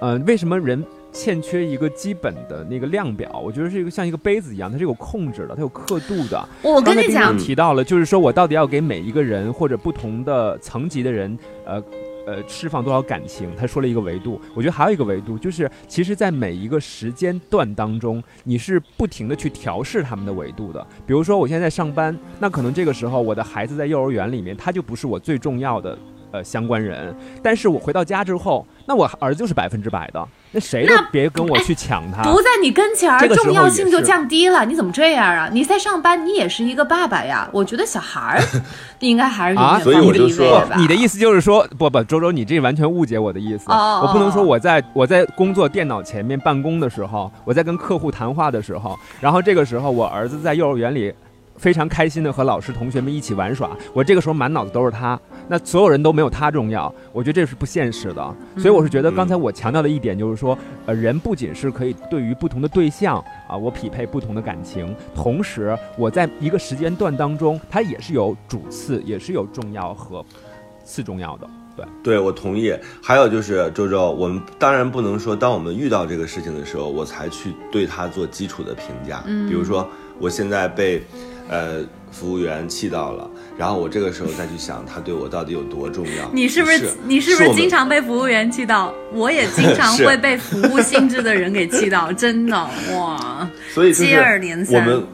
[0.00, 3.40] 嗯，为什么人欠缺一个基本的那个量表？
[3.44, 6.48] 我觉得是一个像一个杯子一样，它是有控制的，它有刻度的。
[6.62, 11.82] 我跟你讲，提到了，就是说我到底要给每一个人或者不同的层级的人，呃。
[12.26, 13.48] 呃，释放多少感情？
[13.56, 20.86] 他说了一个维度，我觉得还有一个维度，就是其实，在每一个时间段当中，你是不停的去调试他们的维度的。
[21.06, 25.98] 比如说，我现在在上班，那可能这个时候我的孩子在幼儿园里面，他就不是我最重要的。
[26.30, 34.66] 呃，相关人，但是我回到家之后，那我儿子就是百分之百的，那谁都别跟我去抢他，不在你跟前儿，重要性就降低了。
[34.66, 35.48] 你怎么这样啊？
[35.50, 37.48] 你在上班，你也是一个爸爸呀。
[37.52, 38.42] 我觉得小孩儿
[39.00, 43.70] 应该还是啊，所以我就说，你的意思就是说，不不，周周，你这完全误解我的意思。
[43.70, 51.12] 我不能说我在我在工作电脑前面办公的时候，我在跟客户谈话的时候，然后这个时候我儿子在幼儿园里。
[51.58, 58.36] 非常开心的和老师同学们一起玩耍，我这个时候满脑子都是他，那所有人都没有他重要，我觉得这是不现实的。
[58.56, 70.24] 所以我是觉得刚才我强调的一点就是说，呃，人不仅是可以对于不同的对象啊，我匹配不同的感情，同时我在一个时间段当中，它也是有主次，也是有重要和
[70.84, 71.50] 次重要的。
[71.76, 72.72] 对，对我同意。
[73.02, 79.22] 还有就是周周，我们当然不能说，当我们遇到这个事情的时候，我才去对他做基础的评价。
[79.26, 79.88] 嗯，比如说
[80.20, 81.02] 我现在被。
[81.50, 81.82] 呃，
[82.12, 86.30] 服务员气到了，然后我这个时候再去想他对我到底有多重要。
[86.30, 88.92] 你是不是你是不是经常被服务员气到？
[89.14, 92.54] 我也经常会被服务性质的人给气到，真的
[92.92, 93.48] 哇！
[93.70, 94.78] 所以接二连三。
[94.78, 95.06] 我们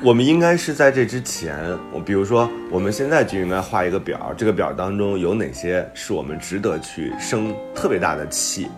[0.00, 1.58] 我们应该是在这之前，
[1.92, 8.68] 我比如说我们现在就应该画一个表，这个表当中有哪些是我们值得去生特别大的气，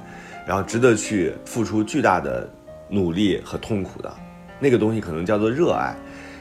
[0.46, 2.48] 然后值得去付出巨大的
[2.88, 4.10] 努力和痛苦的，
[4.58, 5.94] 那个东西可能叫做热爱，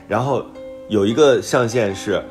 [0.07, 0.45] 然后。
[0.91, 2.21] 有一个象限是，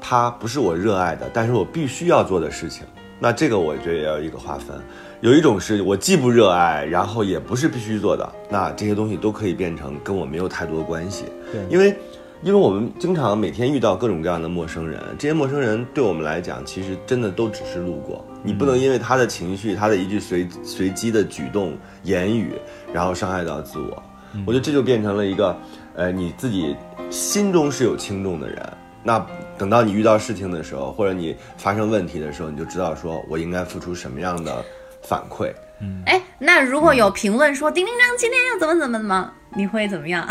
[0.00, 2.82] 它不是我热爱的，但是我必须要做的事情。
[3.18, 4.74] 那这个我觉得也要一个划分。
[5.20, 8.26] 有一种是我既不热爱，然后也不是必须做的。
[8.48, 11.26] 那这些东西都可以变成跟我没有太多关系。
[11.52, 11.94] 对，因为，
[12.42, 18.24] 因为我们经常每天遇到各种各样的陌生人，这些陌生人对我们来讲，其实真的都只是路过。
[18.42, 22.52] 你不能因为他的情绪，他的一句随随机的举动、言语，
[22.94, 24.02] 然后伤害到自我。
[24.46, 25.56] 我觉得这就变成了一个，
[25.94, 26.76] 呃，你自己。
[27.08, 28.60] 心中是有轻重的人，
[29.04, 29.24] 那
[29.56, 34.64] 等到你遇到事情的时候，或者你发生问题的时候，你就知道说我应该付出什么样的
[35.02, 35.52] 反馈。
[35.80, 40.26] 嗯，哎，那如果有评论说丁丁张今天要怎么怎么怎么，你会怎么样？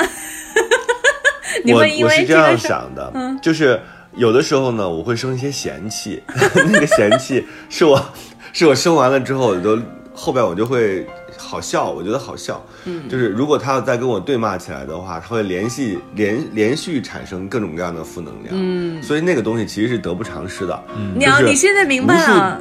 [1.66, 3.80] 我我是这样想的，嗯就是
[4.18, 6.22] 有的时候呢，我会生一些嫌弃，
[6.74, 8.06] 那个嫌弃是我
[8.52, 9.80] 是我生完了之后，我都
[10.14, 11.08] 后边我就会。
[11.46, 12.66] 好笑，我觉得好笑。
[12.86, 18.50] 嗯，就是如果他要再跟我对骂起来的话，他会连续连连续产生各种各样的负能量。
[18.52, 20.84] 嗯，所以那个东西其实是得不偿失的。
[20.98, 22.60] 嗯，你要你现在明白了。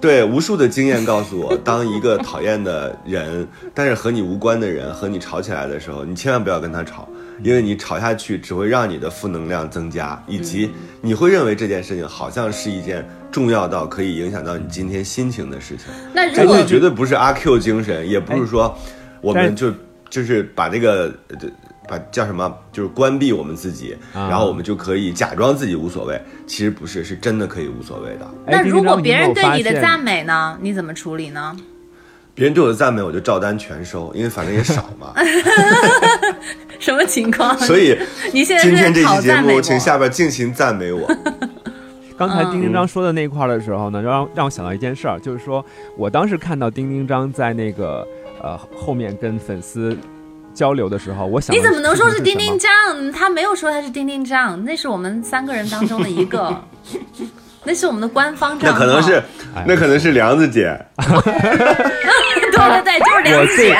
[0.00, 7.08] 对，无数的经验告诉我，当一个讨厌的人，但是和你无关的人和你吵起来的时候，你千万不要跟他吵，
[7.42, 13.06] 因为你吵下去只会让你的负能量增加，以及你会认为这件事情好像是一件。
[13.34, 18.78] 重要到可以影响到你今天心情的事情，那这东西绝对不是阿 Q 精神，也不是说
[19.20, 19.72] 我们就
[20.08, 21.12] 就是把这个
[21.88, 26.16] 把叫什么，就是关闭我们自己，然后我们就可以假装自己无所谓。
[26.46, 28.30] 其实不是，是真的可以无所谓的。
[28.46, 31.56] 那如果别人对你的赞美呢，你怎么处理呢？
[32.36, 35.12] 别人对我的赞美，我就照单全收，因为反正也少嘛。
[36.78, 37.58] 什么情况？
[37.58, 37.98] 所以
[38.32, 41.10] 你现在今天这期节目，请下边尽情赞美我。
[42.16, 45.64] 刚才丁丁章说的那块儿的时候呢，让让我想到一件事儿，就是说
[45.96, 48.06] 我当时看到丁丁章在那个
[48.40, 49.96] 呃后面跟粉丝
[50.54, 52.70] 交流的时候，我想你怎么能说是丁丁张？
[53.10, 56.56] 他没有说他是丁丁张，那是我们三个人当中的一个，
[57.64, 58.78] 那是我们的官方账号。
[58.78, 59.22] 那可能是，
[59.66, 60.78] 那可能是梁子姐。
[60.96, 61.12] 对
[62.52, 63.76] 对对，就是梁子姐。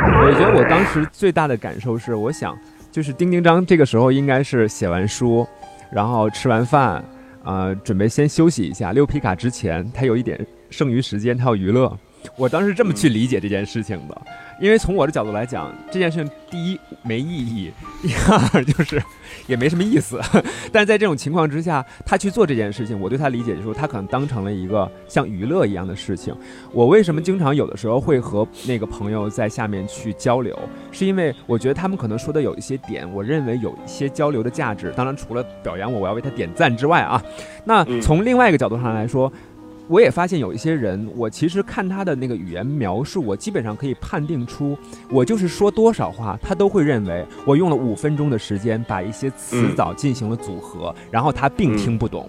[0.00, 2.56] 我觉得我当时最大的感受是，我想
[2.90, 5.46] 就是丁丁张这个时候应该是写完书，
[5.92, 7.04] 然后吃完饭。
[7.48, 8.92] 呃，准备先休息一下。
[8.92, 11.98] 溜皮卡之前，他有一点剩余时间，他要娱乐。
[12.36, 14.22] 我当时这么去理解这件事情的，
[14.60, 19.02] 因为从我的角度来讲，这件事情第一没意义，第二就是
[19.46, 20.20] 也没什么意思。
[20.72, 26.34] 但是在这种情况之下，他去做这件事情，我对他理解就是说，他可能当成了一个像娱乐一样的事情。
[26.72, 30.56] 我为什么经常有的时候会和那个朋友在下面去交流，
[30.92, 34.92] 是因为我觉得他们可能说的有一些点，我认为有一些交流的价值。
[34.96, 37.22] 当然，除了表扬我，我要为他点赞之外啊，
[37.64, 39.32] 那从另外一个角度上来说。
[39.88, 44.76] 我也发现有一些人，我其实看他的那个语言描述，我基本上可以判定出，
[45.10, 52.28] 我就是说多少话，他都会认为我用了五分钟的时间把一些词藻进行了组合，然后他并听不懂。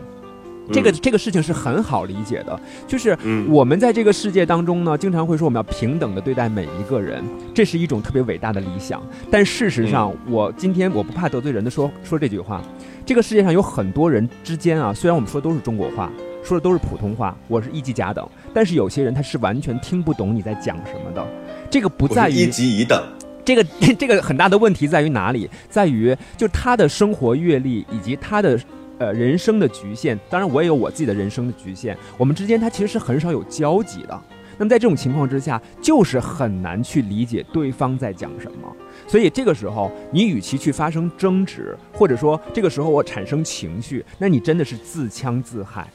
[0.71, 3.17] 这个这个事情是很好理解的，就是
[3.49, 9.01] 我们在这个世界当中呢，经常会说我们要平等的对待每一个人，这是一种特别伟大的理想。
[9.29, 12.61] 但事实上，我今天我不怕得罪人的说说这句话，
[13.03, 16.09] 这个世界上有很多人之间啊，虽然我们说都是中国话。
[16.49, 21.23] 说的都是普通话，我是一级甲等，但是有些人他是完全听不懂你在讲什么的。
[21.69, 22.99] 这个不在于一级乙等，
[23.45, 23.63] 这个
[23.99, 25.47] 这个很大的问题在于哪里？
[25.69, 28.59] 在于就他的生活阅历以及他的
[28.97, 30.19] 呃人生的局限。
[30.27, 31.95] 当然，我也有我自己的人生的局限。
[32.17, 34.19] 我们之间他其实是很少有交集的。
[34.57, 38.75] 那么在这种情况之下，就是很难去理解对方在讲什么。
[39.07, 45.87] 所以这个时候，你与其去发生争执，或者说这个时候我产生情绪，那你真的是自戕自害。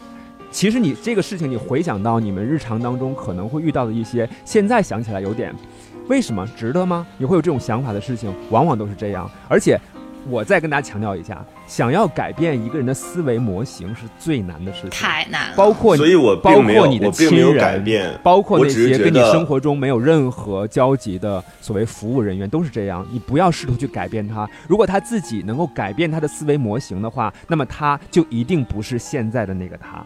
[0.54, 5.52] 其实你这个事情，你回想到你们日常当中可能会遇到的一些，现在想起来有点，
[6.08, 7.04] 为什么值得吗？
[7.18, 9.28] 你会有这种想法的事情，往往都是这样。
[9.48, 9.76] 而且，
[10.30, 15.56] 我再跟大家强调一下，想要改变一个人的思维模型是最难的事情，太难了。
[15.56, 23.04] 包括你所以我包括你的亲人，包括那些跟你生活中没有任何交集的所谓服务人员都是这样。
[23.10, 30.00] 你不要试图去改变他，如果他自己能够改变他的思维模型的话，那么他就一定不是现在的那个他。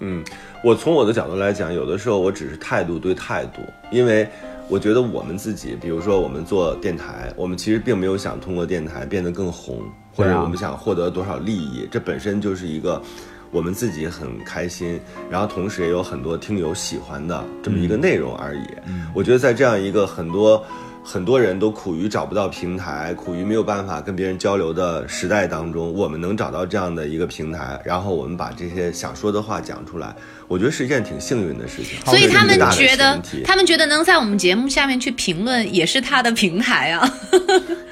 [0.00, 0.24] 嗯，
[0.62, 4.28] 我从我的角度来讲，有的时候我只是态度对态度，因为
[4.68, 9.80] 我觉得我们自己，比如说我们做电台，我们其实并没有想通过电台变得更红，
[10.14, 13.00] 或者我们想获得多少利益，这本身就是一个
[13.50, 18.66] 我们自己很开心，然后同时也有很多听友喜欢的这么一个内容而已。
[19.14, 20.64] 我觉得在这样一个很多。
[21.08, 30.12] 很多人都苦于找不到平台，苦于没有办法跟别人交流的时代当中，我们能找到这样的一个平台，然后我们把这些想说的话讲出来，
[30.48, 32.04] 我觉得是一件挺幸运的事情。
[32.06, 37.08] 所以他们觉得，他们觉得能在我们节目下面去评论，也是他的平台啊。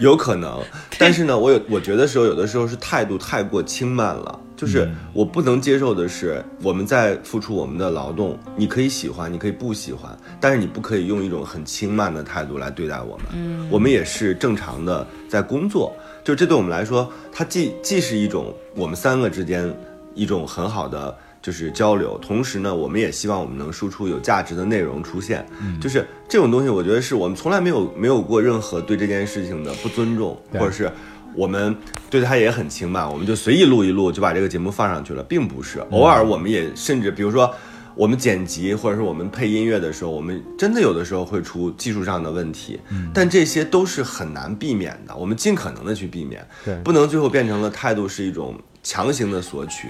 [0.00, 0.60] 有可能，
[0.98, 13.26] 但是呢，我有我觉得时候有的时候是态度太过轻慢了，就是我不能接受的是我们在付出我们的劳动，你可以喜欢，你可以不喜欢，但是你不可以用一种很轻慢的态度来对待我们。
[13.34, 19.74] 嗯，我们也是正常的在工作，就这对我们来说，它既既是一种我们三个之间
[20.14, 21.16] 一种很好的。
[21.44, 25.46] 就是交流，同时呢，我们也希望我们能输出有价值的内容出现。
[25.78, 30.90] 就是这种东西，我觉得是我们从来没有没有过任何对这件事情的不尊重，或者是
[31.34, 31.76] 我们
[32.08, 35.80] 对他也很轻慢，我们就随意录一录就把这个节目放上去了，并不是。
[35.90, 37.54] 偶尔我们也甚至，比如说
[37.94, 42.80] 我们剪辑或者是我们配音乐的时候，我们真的有的时候会出技术上的问题，
[43.12, 48.58] 但这些都是很难避免的，我们尽可能的去避免，对不能最后变成了态度是一种。
[48.84, 49.88] 强行的索取，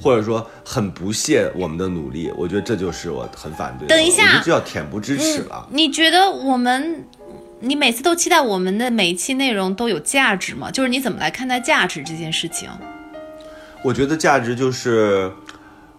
[0.00, 3.94] 或者说很不屑我们的努力，我觉得这就是我很反对的。
[3.94, 5.68] 等一下我觉得这叫恬不知耻了。
[5.70, 7.04] 你觉得我们，
[7.58, 10.70] 你每次都期待我们的每一期内容都有价值吗？
[10.70, 12.70] 就是你怎么来看待价值这件事情？
[13.82, 15.30] 我觉得价值就是，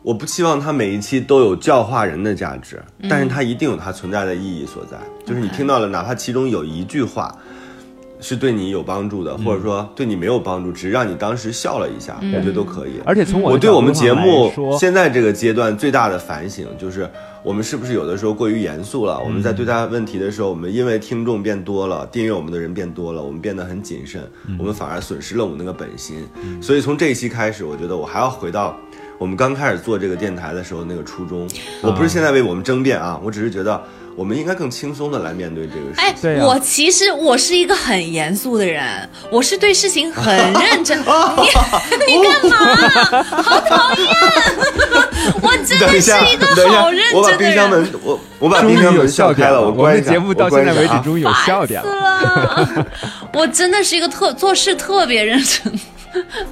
[0.02, 4.98] 我不期望它每一期都有教化人的价值，但是它一定有它存在的意义所在。
[5.26, 7.38] 就是你听到了，哪怕其中有一句话。
[8.20, 12.94] 是对你有帮助的，或者说对你没有帮助，只是让你当时笑了一下，我觉得都可以。
[13.06, 17.08] 而且从我的对我们节目，现在这个阶段最大的反省就是，
[17.44, 19.20] 我们是不是有的时候过于严肃了？
[19.24, 24.22] 我们在对待问题的时候，我们因为听众变多了，订阅我们的人变多了，我们变得很谨慎，
[24.58, 26.28] 我们反而损失了我们那个本心。
[26.62, 28.76] 所以从这一期开始，我觉得我还要回到
[29.20, 31.48] 我们刚开始做这个电台的时候那个初衷。
[31.84, 33.82] 我不是现在为我们争辩啊，我只是觉得
[34.18, 36.24] 我们应该更轻松的来面对这个事哎情。
[36.24, 40.98] 对，啊我其实我是一个很严肃的人，我是对事情很认真。
[42.08, 43.24] 你你干嘛？
[43.24, 44.10] 好讨厌！
[45.40, 47.54] 我真的是等一个等一下好认，我把真的人。
[47.54, 50.06] 冰箱门，我我把冰箱门笑开了，我关一下。
[50.06, 51.90] 们的节目到现在为止终于有笑点了。
[51.92, 52.88] 了，
[53.34, 55.80] 我真的是一个特做事特别认真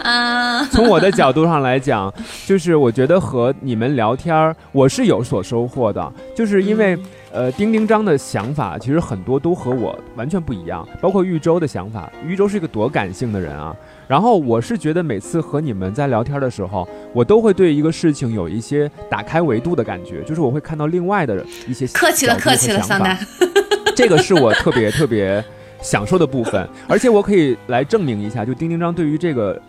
[0.03, 0.63] 啊。
[0.71, 2.13] 从我的角度上来讲，
[2.45, 6.95] 就是我觉得和你们聊天儿，我是有所收获的，就是因为。
[7.35, 12.09] 呃，丁丁章的想法其实很多都和我完全不一样，包括玉州的想法。
[12.25, 13.75] 玉州是一个多感性的人啊，
[14.07, 23.17] 然后我是觉得每次和你们在聊天的时候，我都会对一个事情有一些打开维度的感觉，就是我会看到另外的一些客气了，客气了，桑丹。
[23.93, 25.43] 这个是我特别特别
[25.81, 29.61] 享受的部分，而且我可以来证明一下，就丁丁章对于这个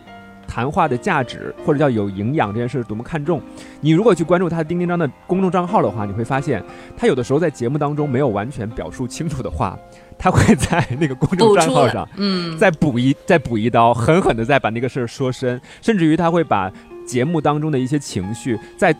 [0.47, 3.41] 谈话的价值或者叫有营养这件事多么看重。
[3.81, 6.63] 你如果去关注他丁丁章的公众账号的话，你会发现
[6.95, 9.77] 他有的时候在节目当中没有完全表述清楚的话，
[10.17, 16.71] 他会在那个公众账号上，嗯，再补一再补一刀，狠狠的再把那个事儿说深，甚至于他会把
[17.05, 18.95] 节目当中的一些情绪再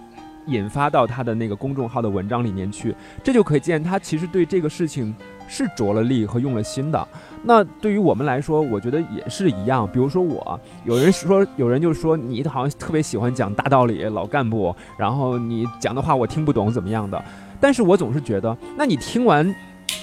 [0.48, 5.14] 引发到他的那个公众号的文章里面去，这就可见他其实对这个事情
[5.48, 7.08] 是着了力和用了心的。
[7.44, 9.88] 那对于我们来说，我觉得也是一样。
[9.92, 17.24] 比如说我，有人说，有人就说你好像特别喜欢讲大道理，老干部，然后你讲的话我听不懂怎么样的，
[17.60, 19.56] 但是我总是觉得，那你听完。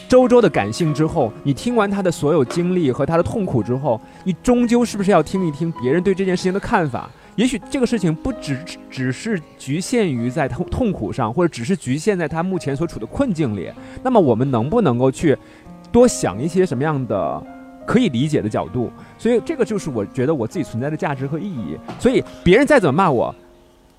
[0.07, 7.11] 周周的感性之后，你听完他的所有经历和他的痛苦之后，你终究是不是要听一听别人对这件事情的看法？
[7.37, 8.57] 也许这个事情不只
[8.89, 13.69] 只是局限于在痛痛苦上，或者只是局限在他目前所处的困境里。
[14.03, 15.37] 那么我们能不能够去
[15.95, 17.43] 多想一些什么样的
[17.87, 18.93] 可以理解的角度？
[19.17, 21.79] 所以这个就是我觉得我自己存在的价值和意义。
[22.01, 23.33] 所以别人再怎么骂我。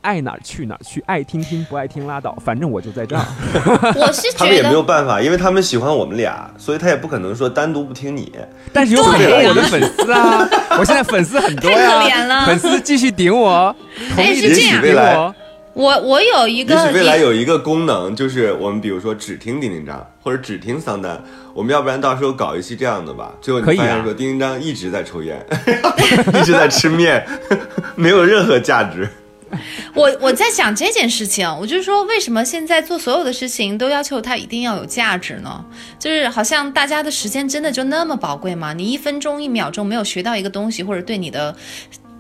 [0.02, 3.26] 爱哪儿去哪儿去，爱听听不爱听拉倒，反正我就在这儿。
[3.98, 8.32] 我是他们也，没有办法，因为他们喜欢我们俩，所以他也不可能说单独不听你。
[8.72, 10.48] 但是有很多我的粉丝啊，
[10.78, 13.76] 我现在粉丝很多呀，粉丝继续顶我，
[14.14, 14.94] 同哎意的是这样顶
[15.76, 15.86] 我。
[15.86, 21.22] 我我有一个也许未来有一个功能，就是我们比如说只听丁丁张或者只听桑丹，
[21.54, 23.34] 我们要不然到时候搞一期这样的吧？
[23.42, 25.46] 最后可以啊你发现说丁丁张一直在抽烟，
[26.42, 27.28] 一直在吃面，
[27.96, 29.08] 没有任何价值。
[29.94, 35.64] 我我在想这件事情，我就说为什么现在做所有的事情都要求它一定要有价值呢？
[36.00, 38.74] 就是好像大家的时间真的就那么宝贵吗？
[38.74, 41.56] 你一分钟一秒钟没有学到一个东西，或者对你的。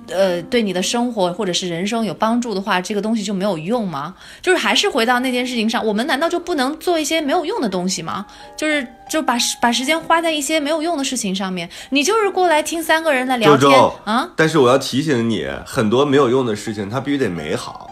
[0.09, 4.13] 呃，对你的生活或者是人生有帮助的话，这个东西就没有用吗？
[4.41, 8.25] 就是还是回到那件事情上，我们难道就不能做一些没有用的东西吗？
[8.55, 11.69] 就是就把把时间花在一些没有用的事情上面。
[11.89, 13.71] 你就是过来听三个人来聊天
[14.03, 17.91] 啊，但是我要提醒你，很多没有用的事情，它必须得美好。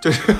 [0.00, 0.20] 就是，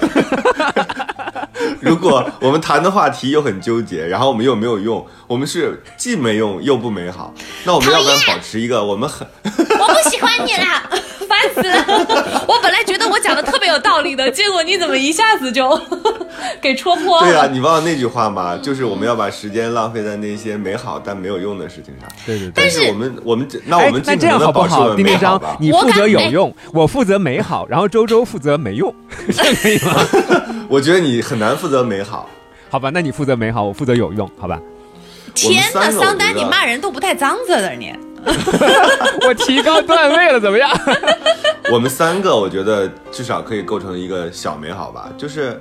[1.81, 7.33] 如果我们谈的话题又很纠结，然后我们又没有用，我们是既没用又不美好，
[7.65, 10.83] 那我们要不然保持一个我们很我不喜欢你啦，
[11.29, 12.45] 烦死了！
[12.49, 15.79] 我本来觉得我讲的特别有道理的，结果你怎么一下子就
[16.61, 17.27] 给戳破了？
[17.27, 18.57] 对啊，你忘了那句话吗？
[18.63, 22.09] 就是我们要把时间浪费在那些美好但没有用的事情上。
[22.25, 22.53] 对对对。
[22.55, 24.95] 但是我们我们那我们哎那这样好不好？
[24.95, 25.57] 丁丁张美好吧，。
[25.61, 28.95] 你负责有用，我负责美好，然后周周负责没用，
[29.35, 29.95] 这样可以吗？
[30.69, 32.29] 我觉得你很难负责美好。
[32.69, 34.59] 好吧，那你负责美好，我负责有用，好吧？
[35.35, 37.93] 天哪，桑丹，你骂人都不带脏字的你。
[39.27, 40.71] 我提高段位了，怎么样？
[41.73, 45.13] 我们三个，我觉得至少可以构成一个小美好吧。
[45.17, 45.61] 就是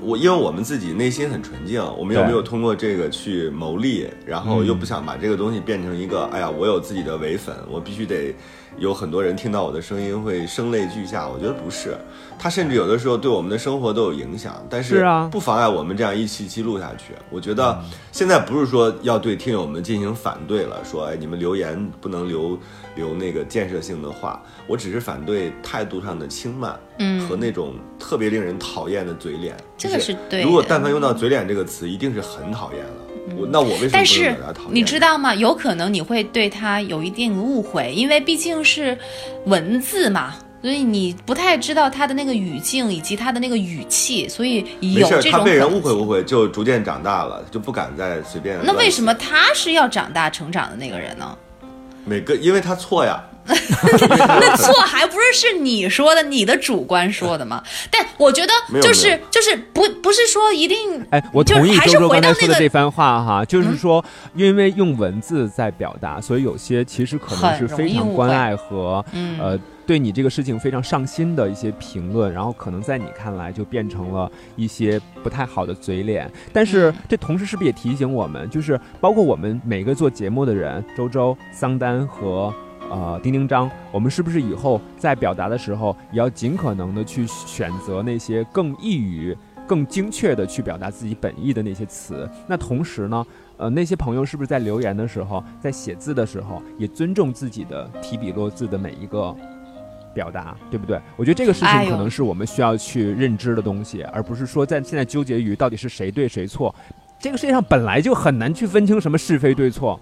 [0.00, 8.34] 我，因为我们自己内心很纯净，我们又没有通过这个去牟利，然后又不想把这个东西变成一个，哎呀，我有自己的唯粉，我必须得
[8.78, 11.28] 有很多人听到我的声音会声泪俱下。
[11.28, 11.96] 我觉得不是，
[12.38, 17.14] 它甚至有的时候对我们的生活都有影响，但是啊不妨碍我们这样一期一期录下去。
[17.30, 17.78] 我觉得
[18.12, 22.58] 现在不是说要对听友们进行反对了，说哎你们留言不能留
[22.94, 29.56] 留那个建设性的话，我只是反对态度上的轻慢，嗯和那种特别令人讨厌的嘴脸。
[29.76, 32.92] 这个就是对如果但凡用到嘴脸这个词，一定是很讨厌了。
[33.38, 34.34] 我那我为什么但是？
[34.70, 35.34] 你知道吗？
[35.34, 38.96] 有可能你会对他有一定误会，因为毕竟是
[39.46, 48.58] 文字嘛，所以你不太知道他的那个语境以及他的那个语气，所以有这他被人误会误会，就逐渐长大了，就不敢再随便。
[48.62, 49.14] 那为什么？
[49.14, 51.36] 他是要长大成长的那个人呢？
[52.04, 53.22] 每个因为他错呀。
[53.46, 57.62] 那错还不是是你说的，你的主观说的吗？
[57.90, 76.30] 但我觉得就是就是不不是说一定哎，我就是同意周周刚才说的这番话哈，就是说，因为用文字在表达，所以有些其实可能是非常关爱和嗯呃对你这个事情非常上心的一些评论，然后可能在你看来就变成了一些不太好的嘴脸。
[76.54, 82.52] 但是嗯这同时是不是也提醒我们，就是包括我们每个做节目的人，周周、桑丹和。
[82.90, 92.28] 呃，丁丁章，我们是不是以后在表达的时候，也要尽可能的去选择那些更易于、更精确的去表达自己本意的那些词？
[92.46, 93.26] 那同时呢，
[93.56, 99.34] 呃，那些朋友是不是在留言的时候，在写字的时候，也尊重自己的提笔落字的每一个
[100.14, 101.00] 表达，对不对？
[101.16, 106.72] 我觉得这个事情可能是我们需要去认知的东西，而不是说在现在纠结于到底是谁对谁错。
[107.18, 109.98] 这个世界上本来就很难去分清什么是非对错。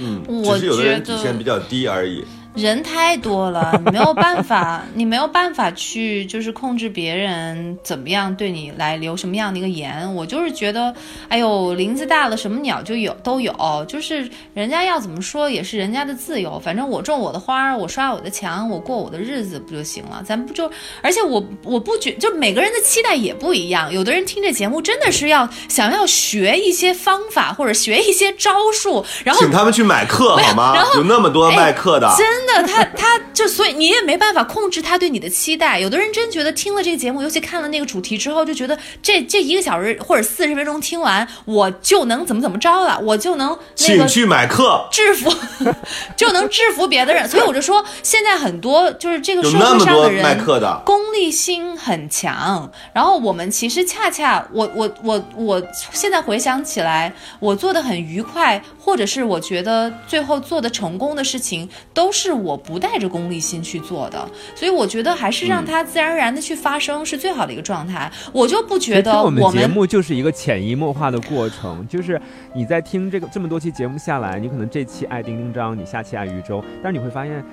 [0.00, 2.24] 嗯，我只是有的人觉得底线比较低而已。
[2.54, 10.14] 人太多了， 你没有办法，你没有办法去就是控制别人怎么样对你来留什么样的一个言。
[10.14, 10.94] 我就是觉得，
[11.28, 16.58] 哎呦，林子大了，什么鸟就有都有，就是人家要怎么说也是人家的自由。
[16.58, 20.22] 反正我种我的花，我刷我的墙，我过我的日子不就行了？
[20.26, 20.70] 咱不就？
[21.02, 23.92] 而且我我不觉，就每个人的期待也不一样。
[23.92, 30.84] 有的人听这节目真的是要想要学一些方法或者学一些招数，然后请他们去买课好吗然？
[30.84, 32.12] 后有那么多卖课的。
[32.18, 35.78] 真的，他他就所以你也没办法控制他对你的期待。
[35.80, 45.32] 有的人真觉得听了这个节目，尤其看了那个主题之后，就觉得这这一个小时或者四十分钟听完，我就能怎么怎么着了，我就能那个请去买课，制服，
[46.16, 47.28] 就能制服别的人。
[47.28, 50.82] 所以我就说，现在很多就是这个社会上的人卖课的。
[50.84, 55.62] 功利心很强，然后我们其实恰恰，我我我我
[55.92, 68.10] 现在回想起来，我做的很愉快，或者是我觉得最后做的成功的事情，都是我不带着功利心去做的，所以我觉得还是让它自然而然的去发生是最好的一个状态。
[68.32, 72.20] 我就不觉得我们节目就是一个潜移默化的过程，就是
[72.54, 77.44] 你在听这个这么多期节目下来，你可能这期爱丁丁张，你下期爱余舟，但是你会发现。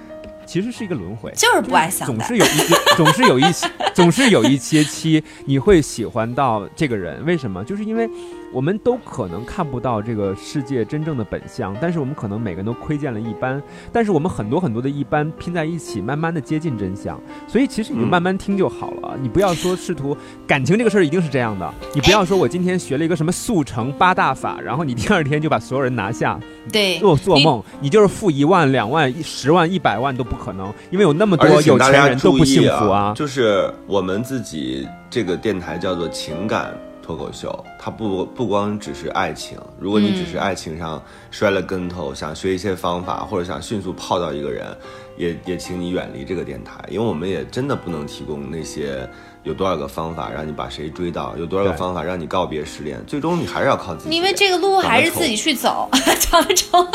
[0.45, 2.23] 其实是一个轮回，就是不爱想的。
[2.23, 2.49] 总是有一
[2.95, 7.61] 总是有一些总是有一些期你会喜欢到这个人，为什么？
[7.65, 8.09] 就是因为
[8.53, 17.19] 我们都可能看不到这个世界真正的本相，但是我们可能每个人都窥见了一斑，但是我们很多很多的一斑拼在一起，慢慢的接近真相。
[17.47, 20.15] 所以其实你就慢慢听就好了，你不要说试图
[20.47, 26.39] 感情这个事儿一定是这样的， 你不要说我今天学了一个什么速成八大法，然后你第二天就把所有人拿下，
[26.71, 33.13] 对，做做梦，你就是负一万、两万、十万、一百万都不可能，因为有那么多有钱人都不幸福啊。
[33.15, 36.73] 就是我们自己这个电台叫做情感
[37.07, 39.57] 脱口秀，它不不光只是爱情。
[39.79, 41.01] 如果你只是爱情上
[41.31, 44.75] 摔了跟头，想学一些方法，或者想迅速泡到一个人，
[45.15, 49.09] 也也请你远离这个电台，因为我们也真的不能提供那些
[49.43, 54.13] 有多少个方法让你把谁追到，有多少个方法让你告别失恋，最终你还是要靠自己。
[54.13, 55.89] 因为这个路还是自己去走，
[56.19, 56.85] 长得丑。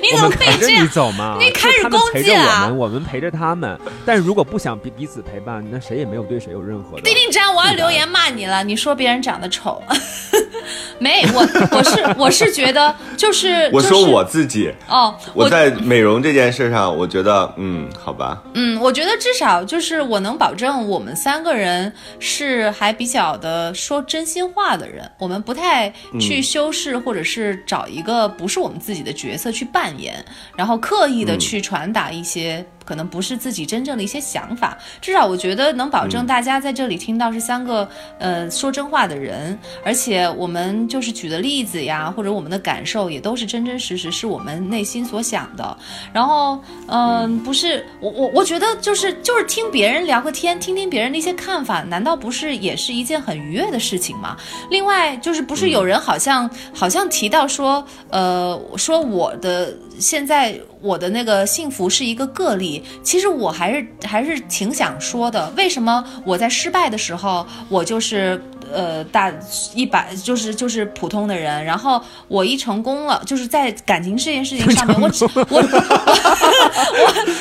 [0.00, 0.88] 你我怎么可以这样？
[0.88, 3.78] 走嘛，你开始攻击啊我们，我们陪着他们。
[4.06, 7.02] 但是如果不想彼彼此陪伴，那谁也没有对谁有任何的。
[7.02, 8.62] 丁丁章，我要留言骂你了。
[8.64, 9.82] 你说别人长得丑，
[10.98, 11.40] 没我
[11.76, 30.24] 我是我是觉得就是 我说我自己，哦，我在美容这件事上，我觉得嗯，好吧，嗯，我觉得至少就是我能保证我们三个人是还比较的说真心话的人，我们不太去修饰或者是找一个不是我们自己的角色去扮演，
[30.56, 32.64] 然后刻意的去传达一些。
[32.84, 45.76] 可能不是自己真正的一些想法，至少我觉得能保证大家在这里听到是三个、呃说真话的人，而且我们就是举的例子呀，或者我们的感受也都是真真实实是我们内心所想的。
[46.12, 54.36] 然后，嗯、不是我我我觉得就是就是听别人聊个天，听听别人的一些看法，难道不是也是一件很愉悦的事情吗？
[54.70, 68.40] 另外就是不是有人好像、好像提到说，呃，说我的现在我的那个幸福是一个个例，其实我还是还是挺想说的，为什么我在失败的时候，我就是。
[68.74, 69.32] 呃，大
[69.74, 75.62] 一百就是就是普通的人，然后我一成功了，就是在感情这件事情上面， 我只我 我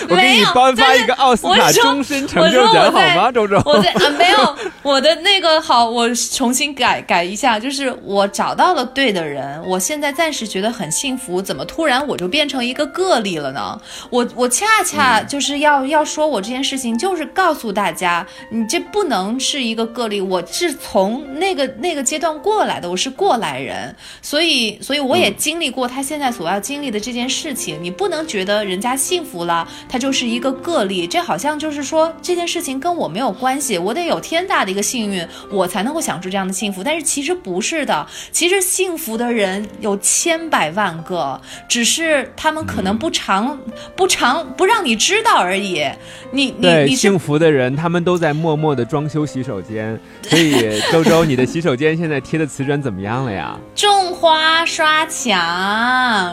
[0.09, 3.61] 我给你没有颁发一个奥斯卡终身成我就奖，好吗，周周？
[3.65, 13.79] 我在啊，没有我的那个好，我重新改改一下，就是我找到了对的人，我现在暂时觉得很幸福，怎么突然我就变成一个个例了呢？
[14.09, 36.83] 我我恰恰就是要、要说我这件事情，就是告诉大家，你这不能是一个个例，我是从那个那个阶段过来的，我是过来人，所以所以我也经历过他现在所要经历的这件事情，你不能觉得人家幸福了，他就是一个个例，这好像就是说这件事情跟我没有关系，我得有天大的一个幸运，我才能够享受这样的幸福。
[36.83, 43.59] 但是其实不是的，其实幸福的人有千百万个，只是他们可能不常、
[43.95, 45.85] 不常不让你知道而已。
[46.31, 49.99] 你你，幸福的人，他们都在默默的装修洗手间。
[50.23, 53.59] 所以，周周，你的洗手间现在贴的瓷砖怎么样了呀？
[53.75, 55.37] 种花、刷墙，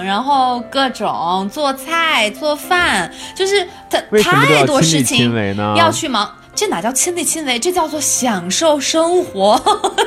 [0.05, 5.75] 然后各种做菜、做饭，就是他为什么都太多事情亲为呢？
[5.77, 6.33] 要去忙。
[6.55, 7.59] 这哪叫亲力亲为？
[7.59, 9.61] 这叫做享受生活，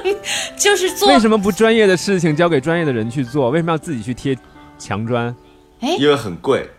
[0.57, 3.49] 就是做为什么不专业的事情交给专业的人去做？
[3.49, 4.33] 为什么要自己去贴
[4.79, 5.35] 墙砖？
[5.99, 6.69] 因为很贵。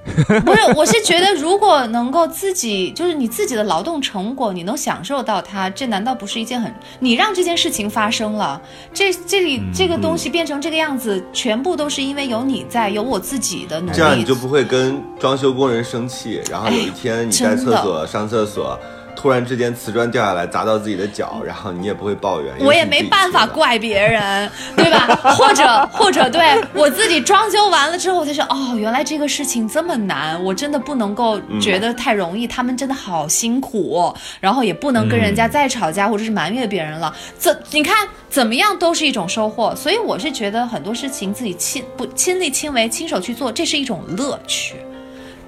[0.44, 6.74] 不是，我是觉得，如果能够自己，就是你自己的劳动成果，你能享受到它，这难道不是一件很……
[6.98, 8.60] 你让这件事情发生了，
[8.94, 13.92] 这这里这个东西变成这个样子，全部都是因为有你在，有我自己的努力。
[13.94, 18.78] 这样你就不会跟装修工人生气，然后有一天你在厕所上厕所，
[19.20, 23.46] 突然之间瓷砖掉下来砸到自己的脚，然后你也不会抱怨，我也没办法。
[23.50, 25.06] 怪别人，对吧？
[25.36, 26.40] 或者或者对
[26.72, 37.12] 我自己装修完了之后，我就说哦，原来这个事情这么难，我真的不能够觉得太容易，他们真的好辛苦，然后也不能跟人家再吵架或者是埋怨别人了。
[37.36, 44.76] 怎你看怎么样都是一种收获，所以我是觉得很多事情自己亲不亲力亲为、亲手去做，这是一种乐趣。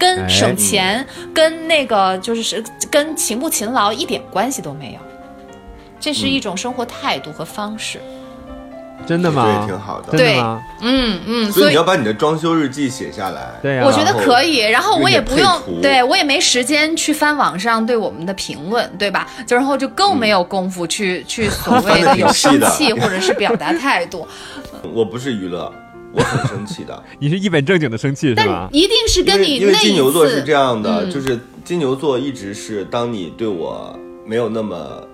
[0.02, 4.98] 跟哎省钱、跟那个就是是跟勤不勤劳一点关系都没有，
[6.00, 8.00] 这是一种生活态度和方式。
[9.04, 9.44] 这真的吗？
[9.44, 10.40] 对挺好的对？
[10.80, 13.50] 嗯嗯，所以你要把你的装修日记写下来。
[13.60, 19.28] 对啊、我觉得可以，然后我也不用对我也没时间去翻网上对我们的评论，对吧？
[19.46, 24.26] 就然后就更没有功夫去、去所谓的有生气 或者是表达态度，
[24.94, 25.72] 我不是娱乐，
[26.12, 27.02] 我很生气的。
[27.18, 28.68] 你是一本正经的生气是吧？
[28.72, 35.06] 一定是因为跟你那因为金牛座是这样的，嗯就是金牛座一直是当你对我没有那么。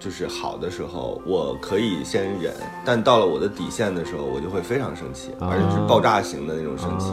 [0.00, 2.52] 就是好的时候，我可以先忍，
[2.84, 7.06] 但到了我的底线的时候，我就会非常生气，而且是爆炸型的那种生气。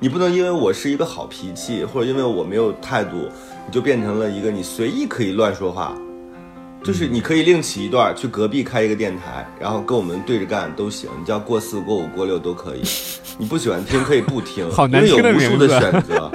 [0.00, 3.28] 你不能因为我是一个好脾气，或者因为我没有态度，
[3.66, 5.94] 你就变成了一个你随意可以乱说话。
[6.82, 11.10] 就是你可以另起一段，去隔壁开一个电台，然后跟我们对着干都行。
[11.18, 12.82] 你叫过四、过五、过六都可以。
[13.36, 16.32] 你不喜欢听可以不听，好难因为有无数的选择，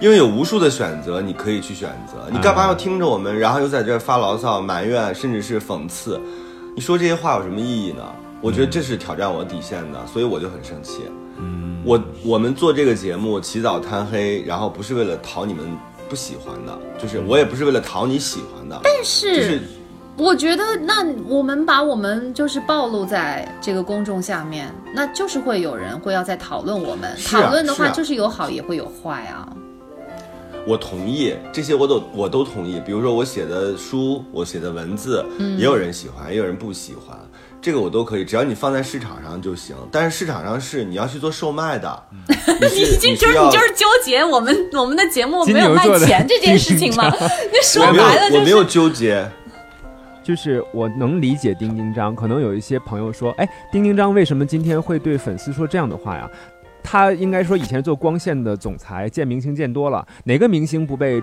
[0.00, 2.28] 因为有无数的选择，你可以去选择。
[2.30, 6.20] 你干嘛要听着我们，然后又在这儿发牢骚、埋怨，甚至是讽刺？
[6.76, 8.02] 你说这些话有什么意义呢？
[8.40, 11.02] 我觉得这是挑战我底线的，所以我就很生气。
[11.38, 15.64] 嗯，我我们做这个节目起早贪黑，然后不是为了讨你们
[16.08, 19.60] 不喜欢的，就是我也不是为了讨你喜欢的，但就是是
[20.16, 27.10] 我觉得，那我们把我们就是暴露在这个公众下面，那就是会有人会要在讨论我们。
[27.10, 29.48] 啊讨论的话，就是有好也会有坏啊。
[30.66, 32.80] 我同意这些，我都我都同意。
[32.86, 37.18] 比如说我写的书，我写的文字，嗯也有人喜欢，也有人不喜欢，
[37.60, 39.76] 这个我都可以，只要你放在市场上就行。
[39.90, 42.02] 但是市场上是你要去做售卖的，
[42.60, 47.12] 你是 你就是你就是纠结我们我们的节目没有卖钱这件事情吗？
[47.52, 49.28] 那说白了就我没有纠结，
[50.24, 56.28] 就是我能理解丁丁章，可能有一些朋友说，哎，丁丁章为什么今天会对粉丝说这样的话呀？
[56.82, 61.22] 他应该说以前做光线的总裁，见明星见多了，哪个明星不被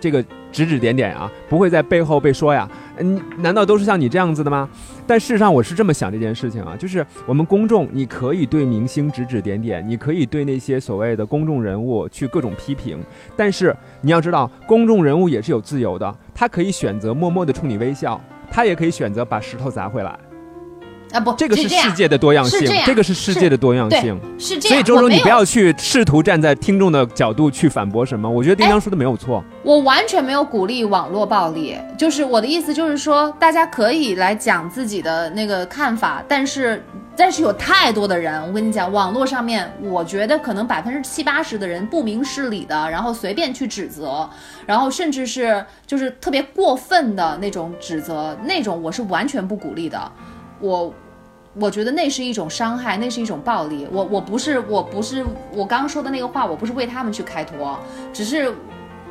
[0.00, 1.30] 这个指指点点啊？
[1.48, 2.68] 不会在背后被说呀？
[2.98, 4.68] 嗯，难道都是像你这样子的吗？
[5.06, 12.98] 但事实上，我是这么想这件事情啊，就是我们公众，你可以对明星指指点点，你可以对那些所谓的公众人物去各种批评，
[13.36, 18.20] 但是你要知道，公众人物也是有自由的，他可以选择默默的冲你微笑，
[18.50, 20.18] 他也可以选择把石头砸回来。
[21.16, 24.20] 啊不，这个是世界的多样性这，这个是世界的多样性。
[24.38, 24.76] 是这样。
[24.76, 28.28] 所以周周，你不要去试图站在听众的角度去反驳什么。
[28.28, 29.42] 我觉得丁香说的没有错。
[29.62, 36.84] 我完全没有鼓励网络暴力，就是我的意思就是说，大家可以来讲自己的那个看法，但是
[37.16, 44.28] 但是有太多的人，我跟你讲，网络上面，我觉得可能百分之七八十的人不明事理的，然后随便去指责，
[44.66, 50.12] 然后甚至是就是特别过分的那种指责，那种我是完全不鼓励的，
[50.60, 50.92] 我。
[51.58, 53.86] 我觉得那是一种伤害，那是一种暴力。
[53.90, 57.78] 我我不是我不是我刚刚说的那个话，我不是为他们去开脱，
[58.12, 58.52] 只是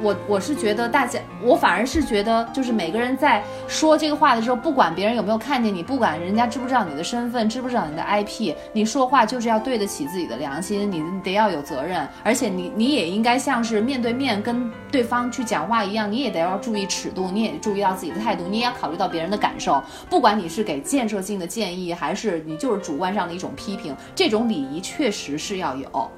[0.01, 26.11] 我我是觉得大家，我反而是觉得，就是每个人在说这个话的时候，不管别人有没有看见你，不管人家知不知道你的身份，知不知道你的 IP，你说话就是要对得起自己的良心，你得要有责任，而且你你也应该像是面对面跟对方去讲话一样，你也得要注意尺度，你也注意到自己的态度，你也要考虑到别人的感受，不管你是给建设性的建议，还是你就是主观上的一种批评，这种礼仪确实是要有。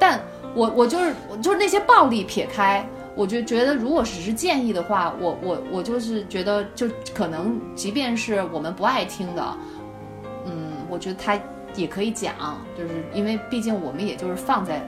[0.00, 0.20] 但
[0.58, 2.84] 我我就是我就是那些暴力撇开，
[3.14, 9.56] 我就觉得如果只是建议的话，我我我就是觉得就可能即便是我们不爱听的，
[10.46, 11.38] 嗯，我觉得他
[11.76, 12.34] 也可以讲，
[12.76, 14.82] 就是因为毕竟我们也就是放在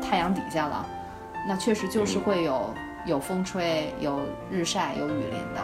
[0.00, 0.86] 太阳底下了，
[1.48, 2.72] 那确实就是会有
[3.04, 5.60] 有风吹、有日晒、有雨淋的。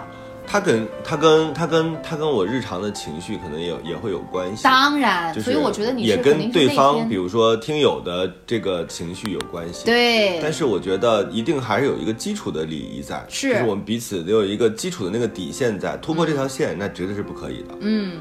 [0.47, 4.63] 它跟他跟他跟他跟我日常的情绪可能也有也会有关系。
[4.63, 9.85] 当然，就是所以我觉得你也跟对方，比如说听友的这个情绪有关系。。
[9.85, 17.75] 对，但是我觉得一定还是有一个基础的礼仪在，是就是我们彼此都有一个基础的那个底线在，突破这条线，那绝对是不可以的。
[17.81, 18.19] 嗯，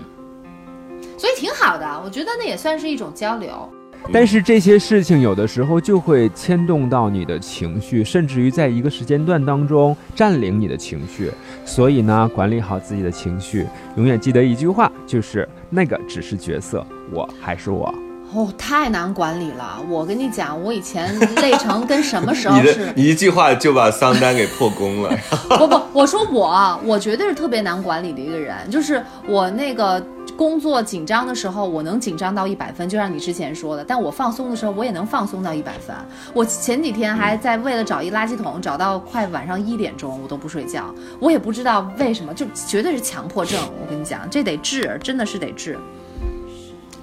[1.17, 3.69] 所以挺好的，我觉得那也算是一种交流。
[4.11, 11.31] 但是这些事情有的时候就会牵动到你的情绪，甚至于在一个时间段当中占领你的情绪。
[11.65, 17.93] 所以呢，管理好自己的情绪，永远记得一句话，就是那个只是角色，我还是我。
[18.33, 19.79] 哦，太难管理了。
[19.87, 22.91] 我跟你讲，我以前累成跟什么时候 是？
[22.95, 25.15] 你一句话就把桑丹给破功了。
[25.57, 28.55] 不不，我说我啊，我绝对是特别难管理的一个人。
[28.71, 30.03] 就是我那个
[30.35, 35.95] 工作紧张的时候，我能紧张到一百分，就像你之前说的；但我放松的时候，我也能放松到一百分。
[36.33, 40.93] 我前几天还在为了找一垃圾桶，找到快晚上一点钟，我都不睡觉。
[41.19, 43.59] 我也不知道为什么，就绝对是强迫症。
[43.79, 45.77] 我跟你讲，这得治，真的是得治。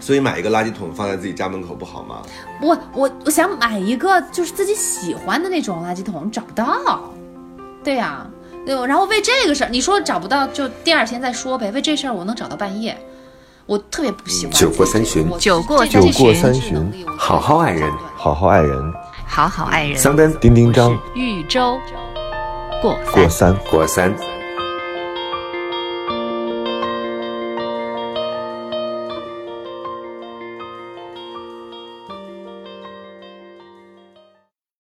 [0.00, 2.22] 所以买一个垃圾桶放在自己家门口不好吗？
[2.60, 7.12] 我我我想买一个就是自己喜欢的那种垃圾桶，找不到。
[7.84, 8.26] 对呀、
[8.66, 11.70] 对，然后为这个事儿，你说找不到就第二天再说呗。
[11.72, 12.98] 为这事儿我能找到半夜，
[13.66, 14.54] 我特别不喜欢。
[14.54, 18.92] 酒过三巡酒过三酒过巡三巡，好好爱人，好好爱人，
[19.26, 19.96] 好好爱人。
[19.96, 21.78] 桑丹、丁丁张、豫州
[22.82, 23.54] 过过三。
[23.54, 23.56] 三。
[23.70, 24.39] 过三。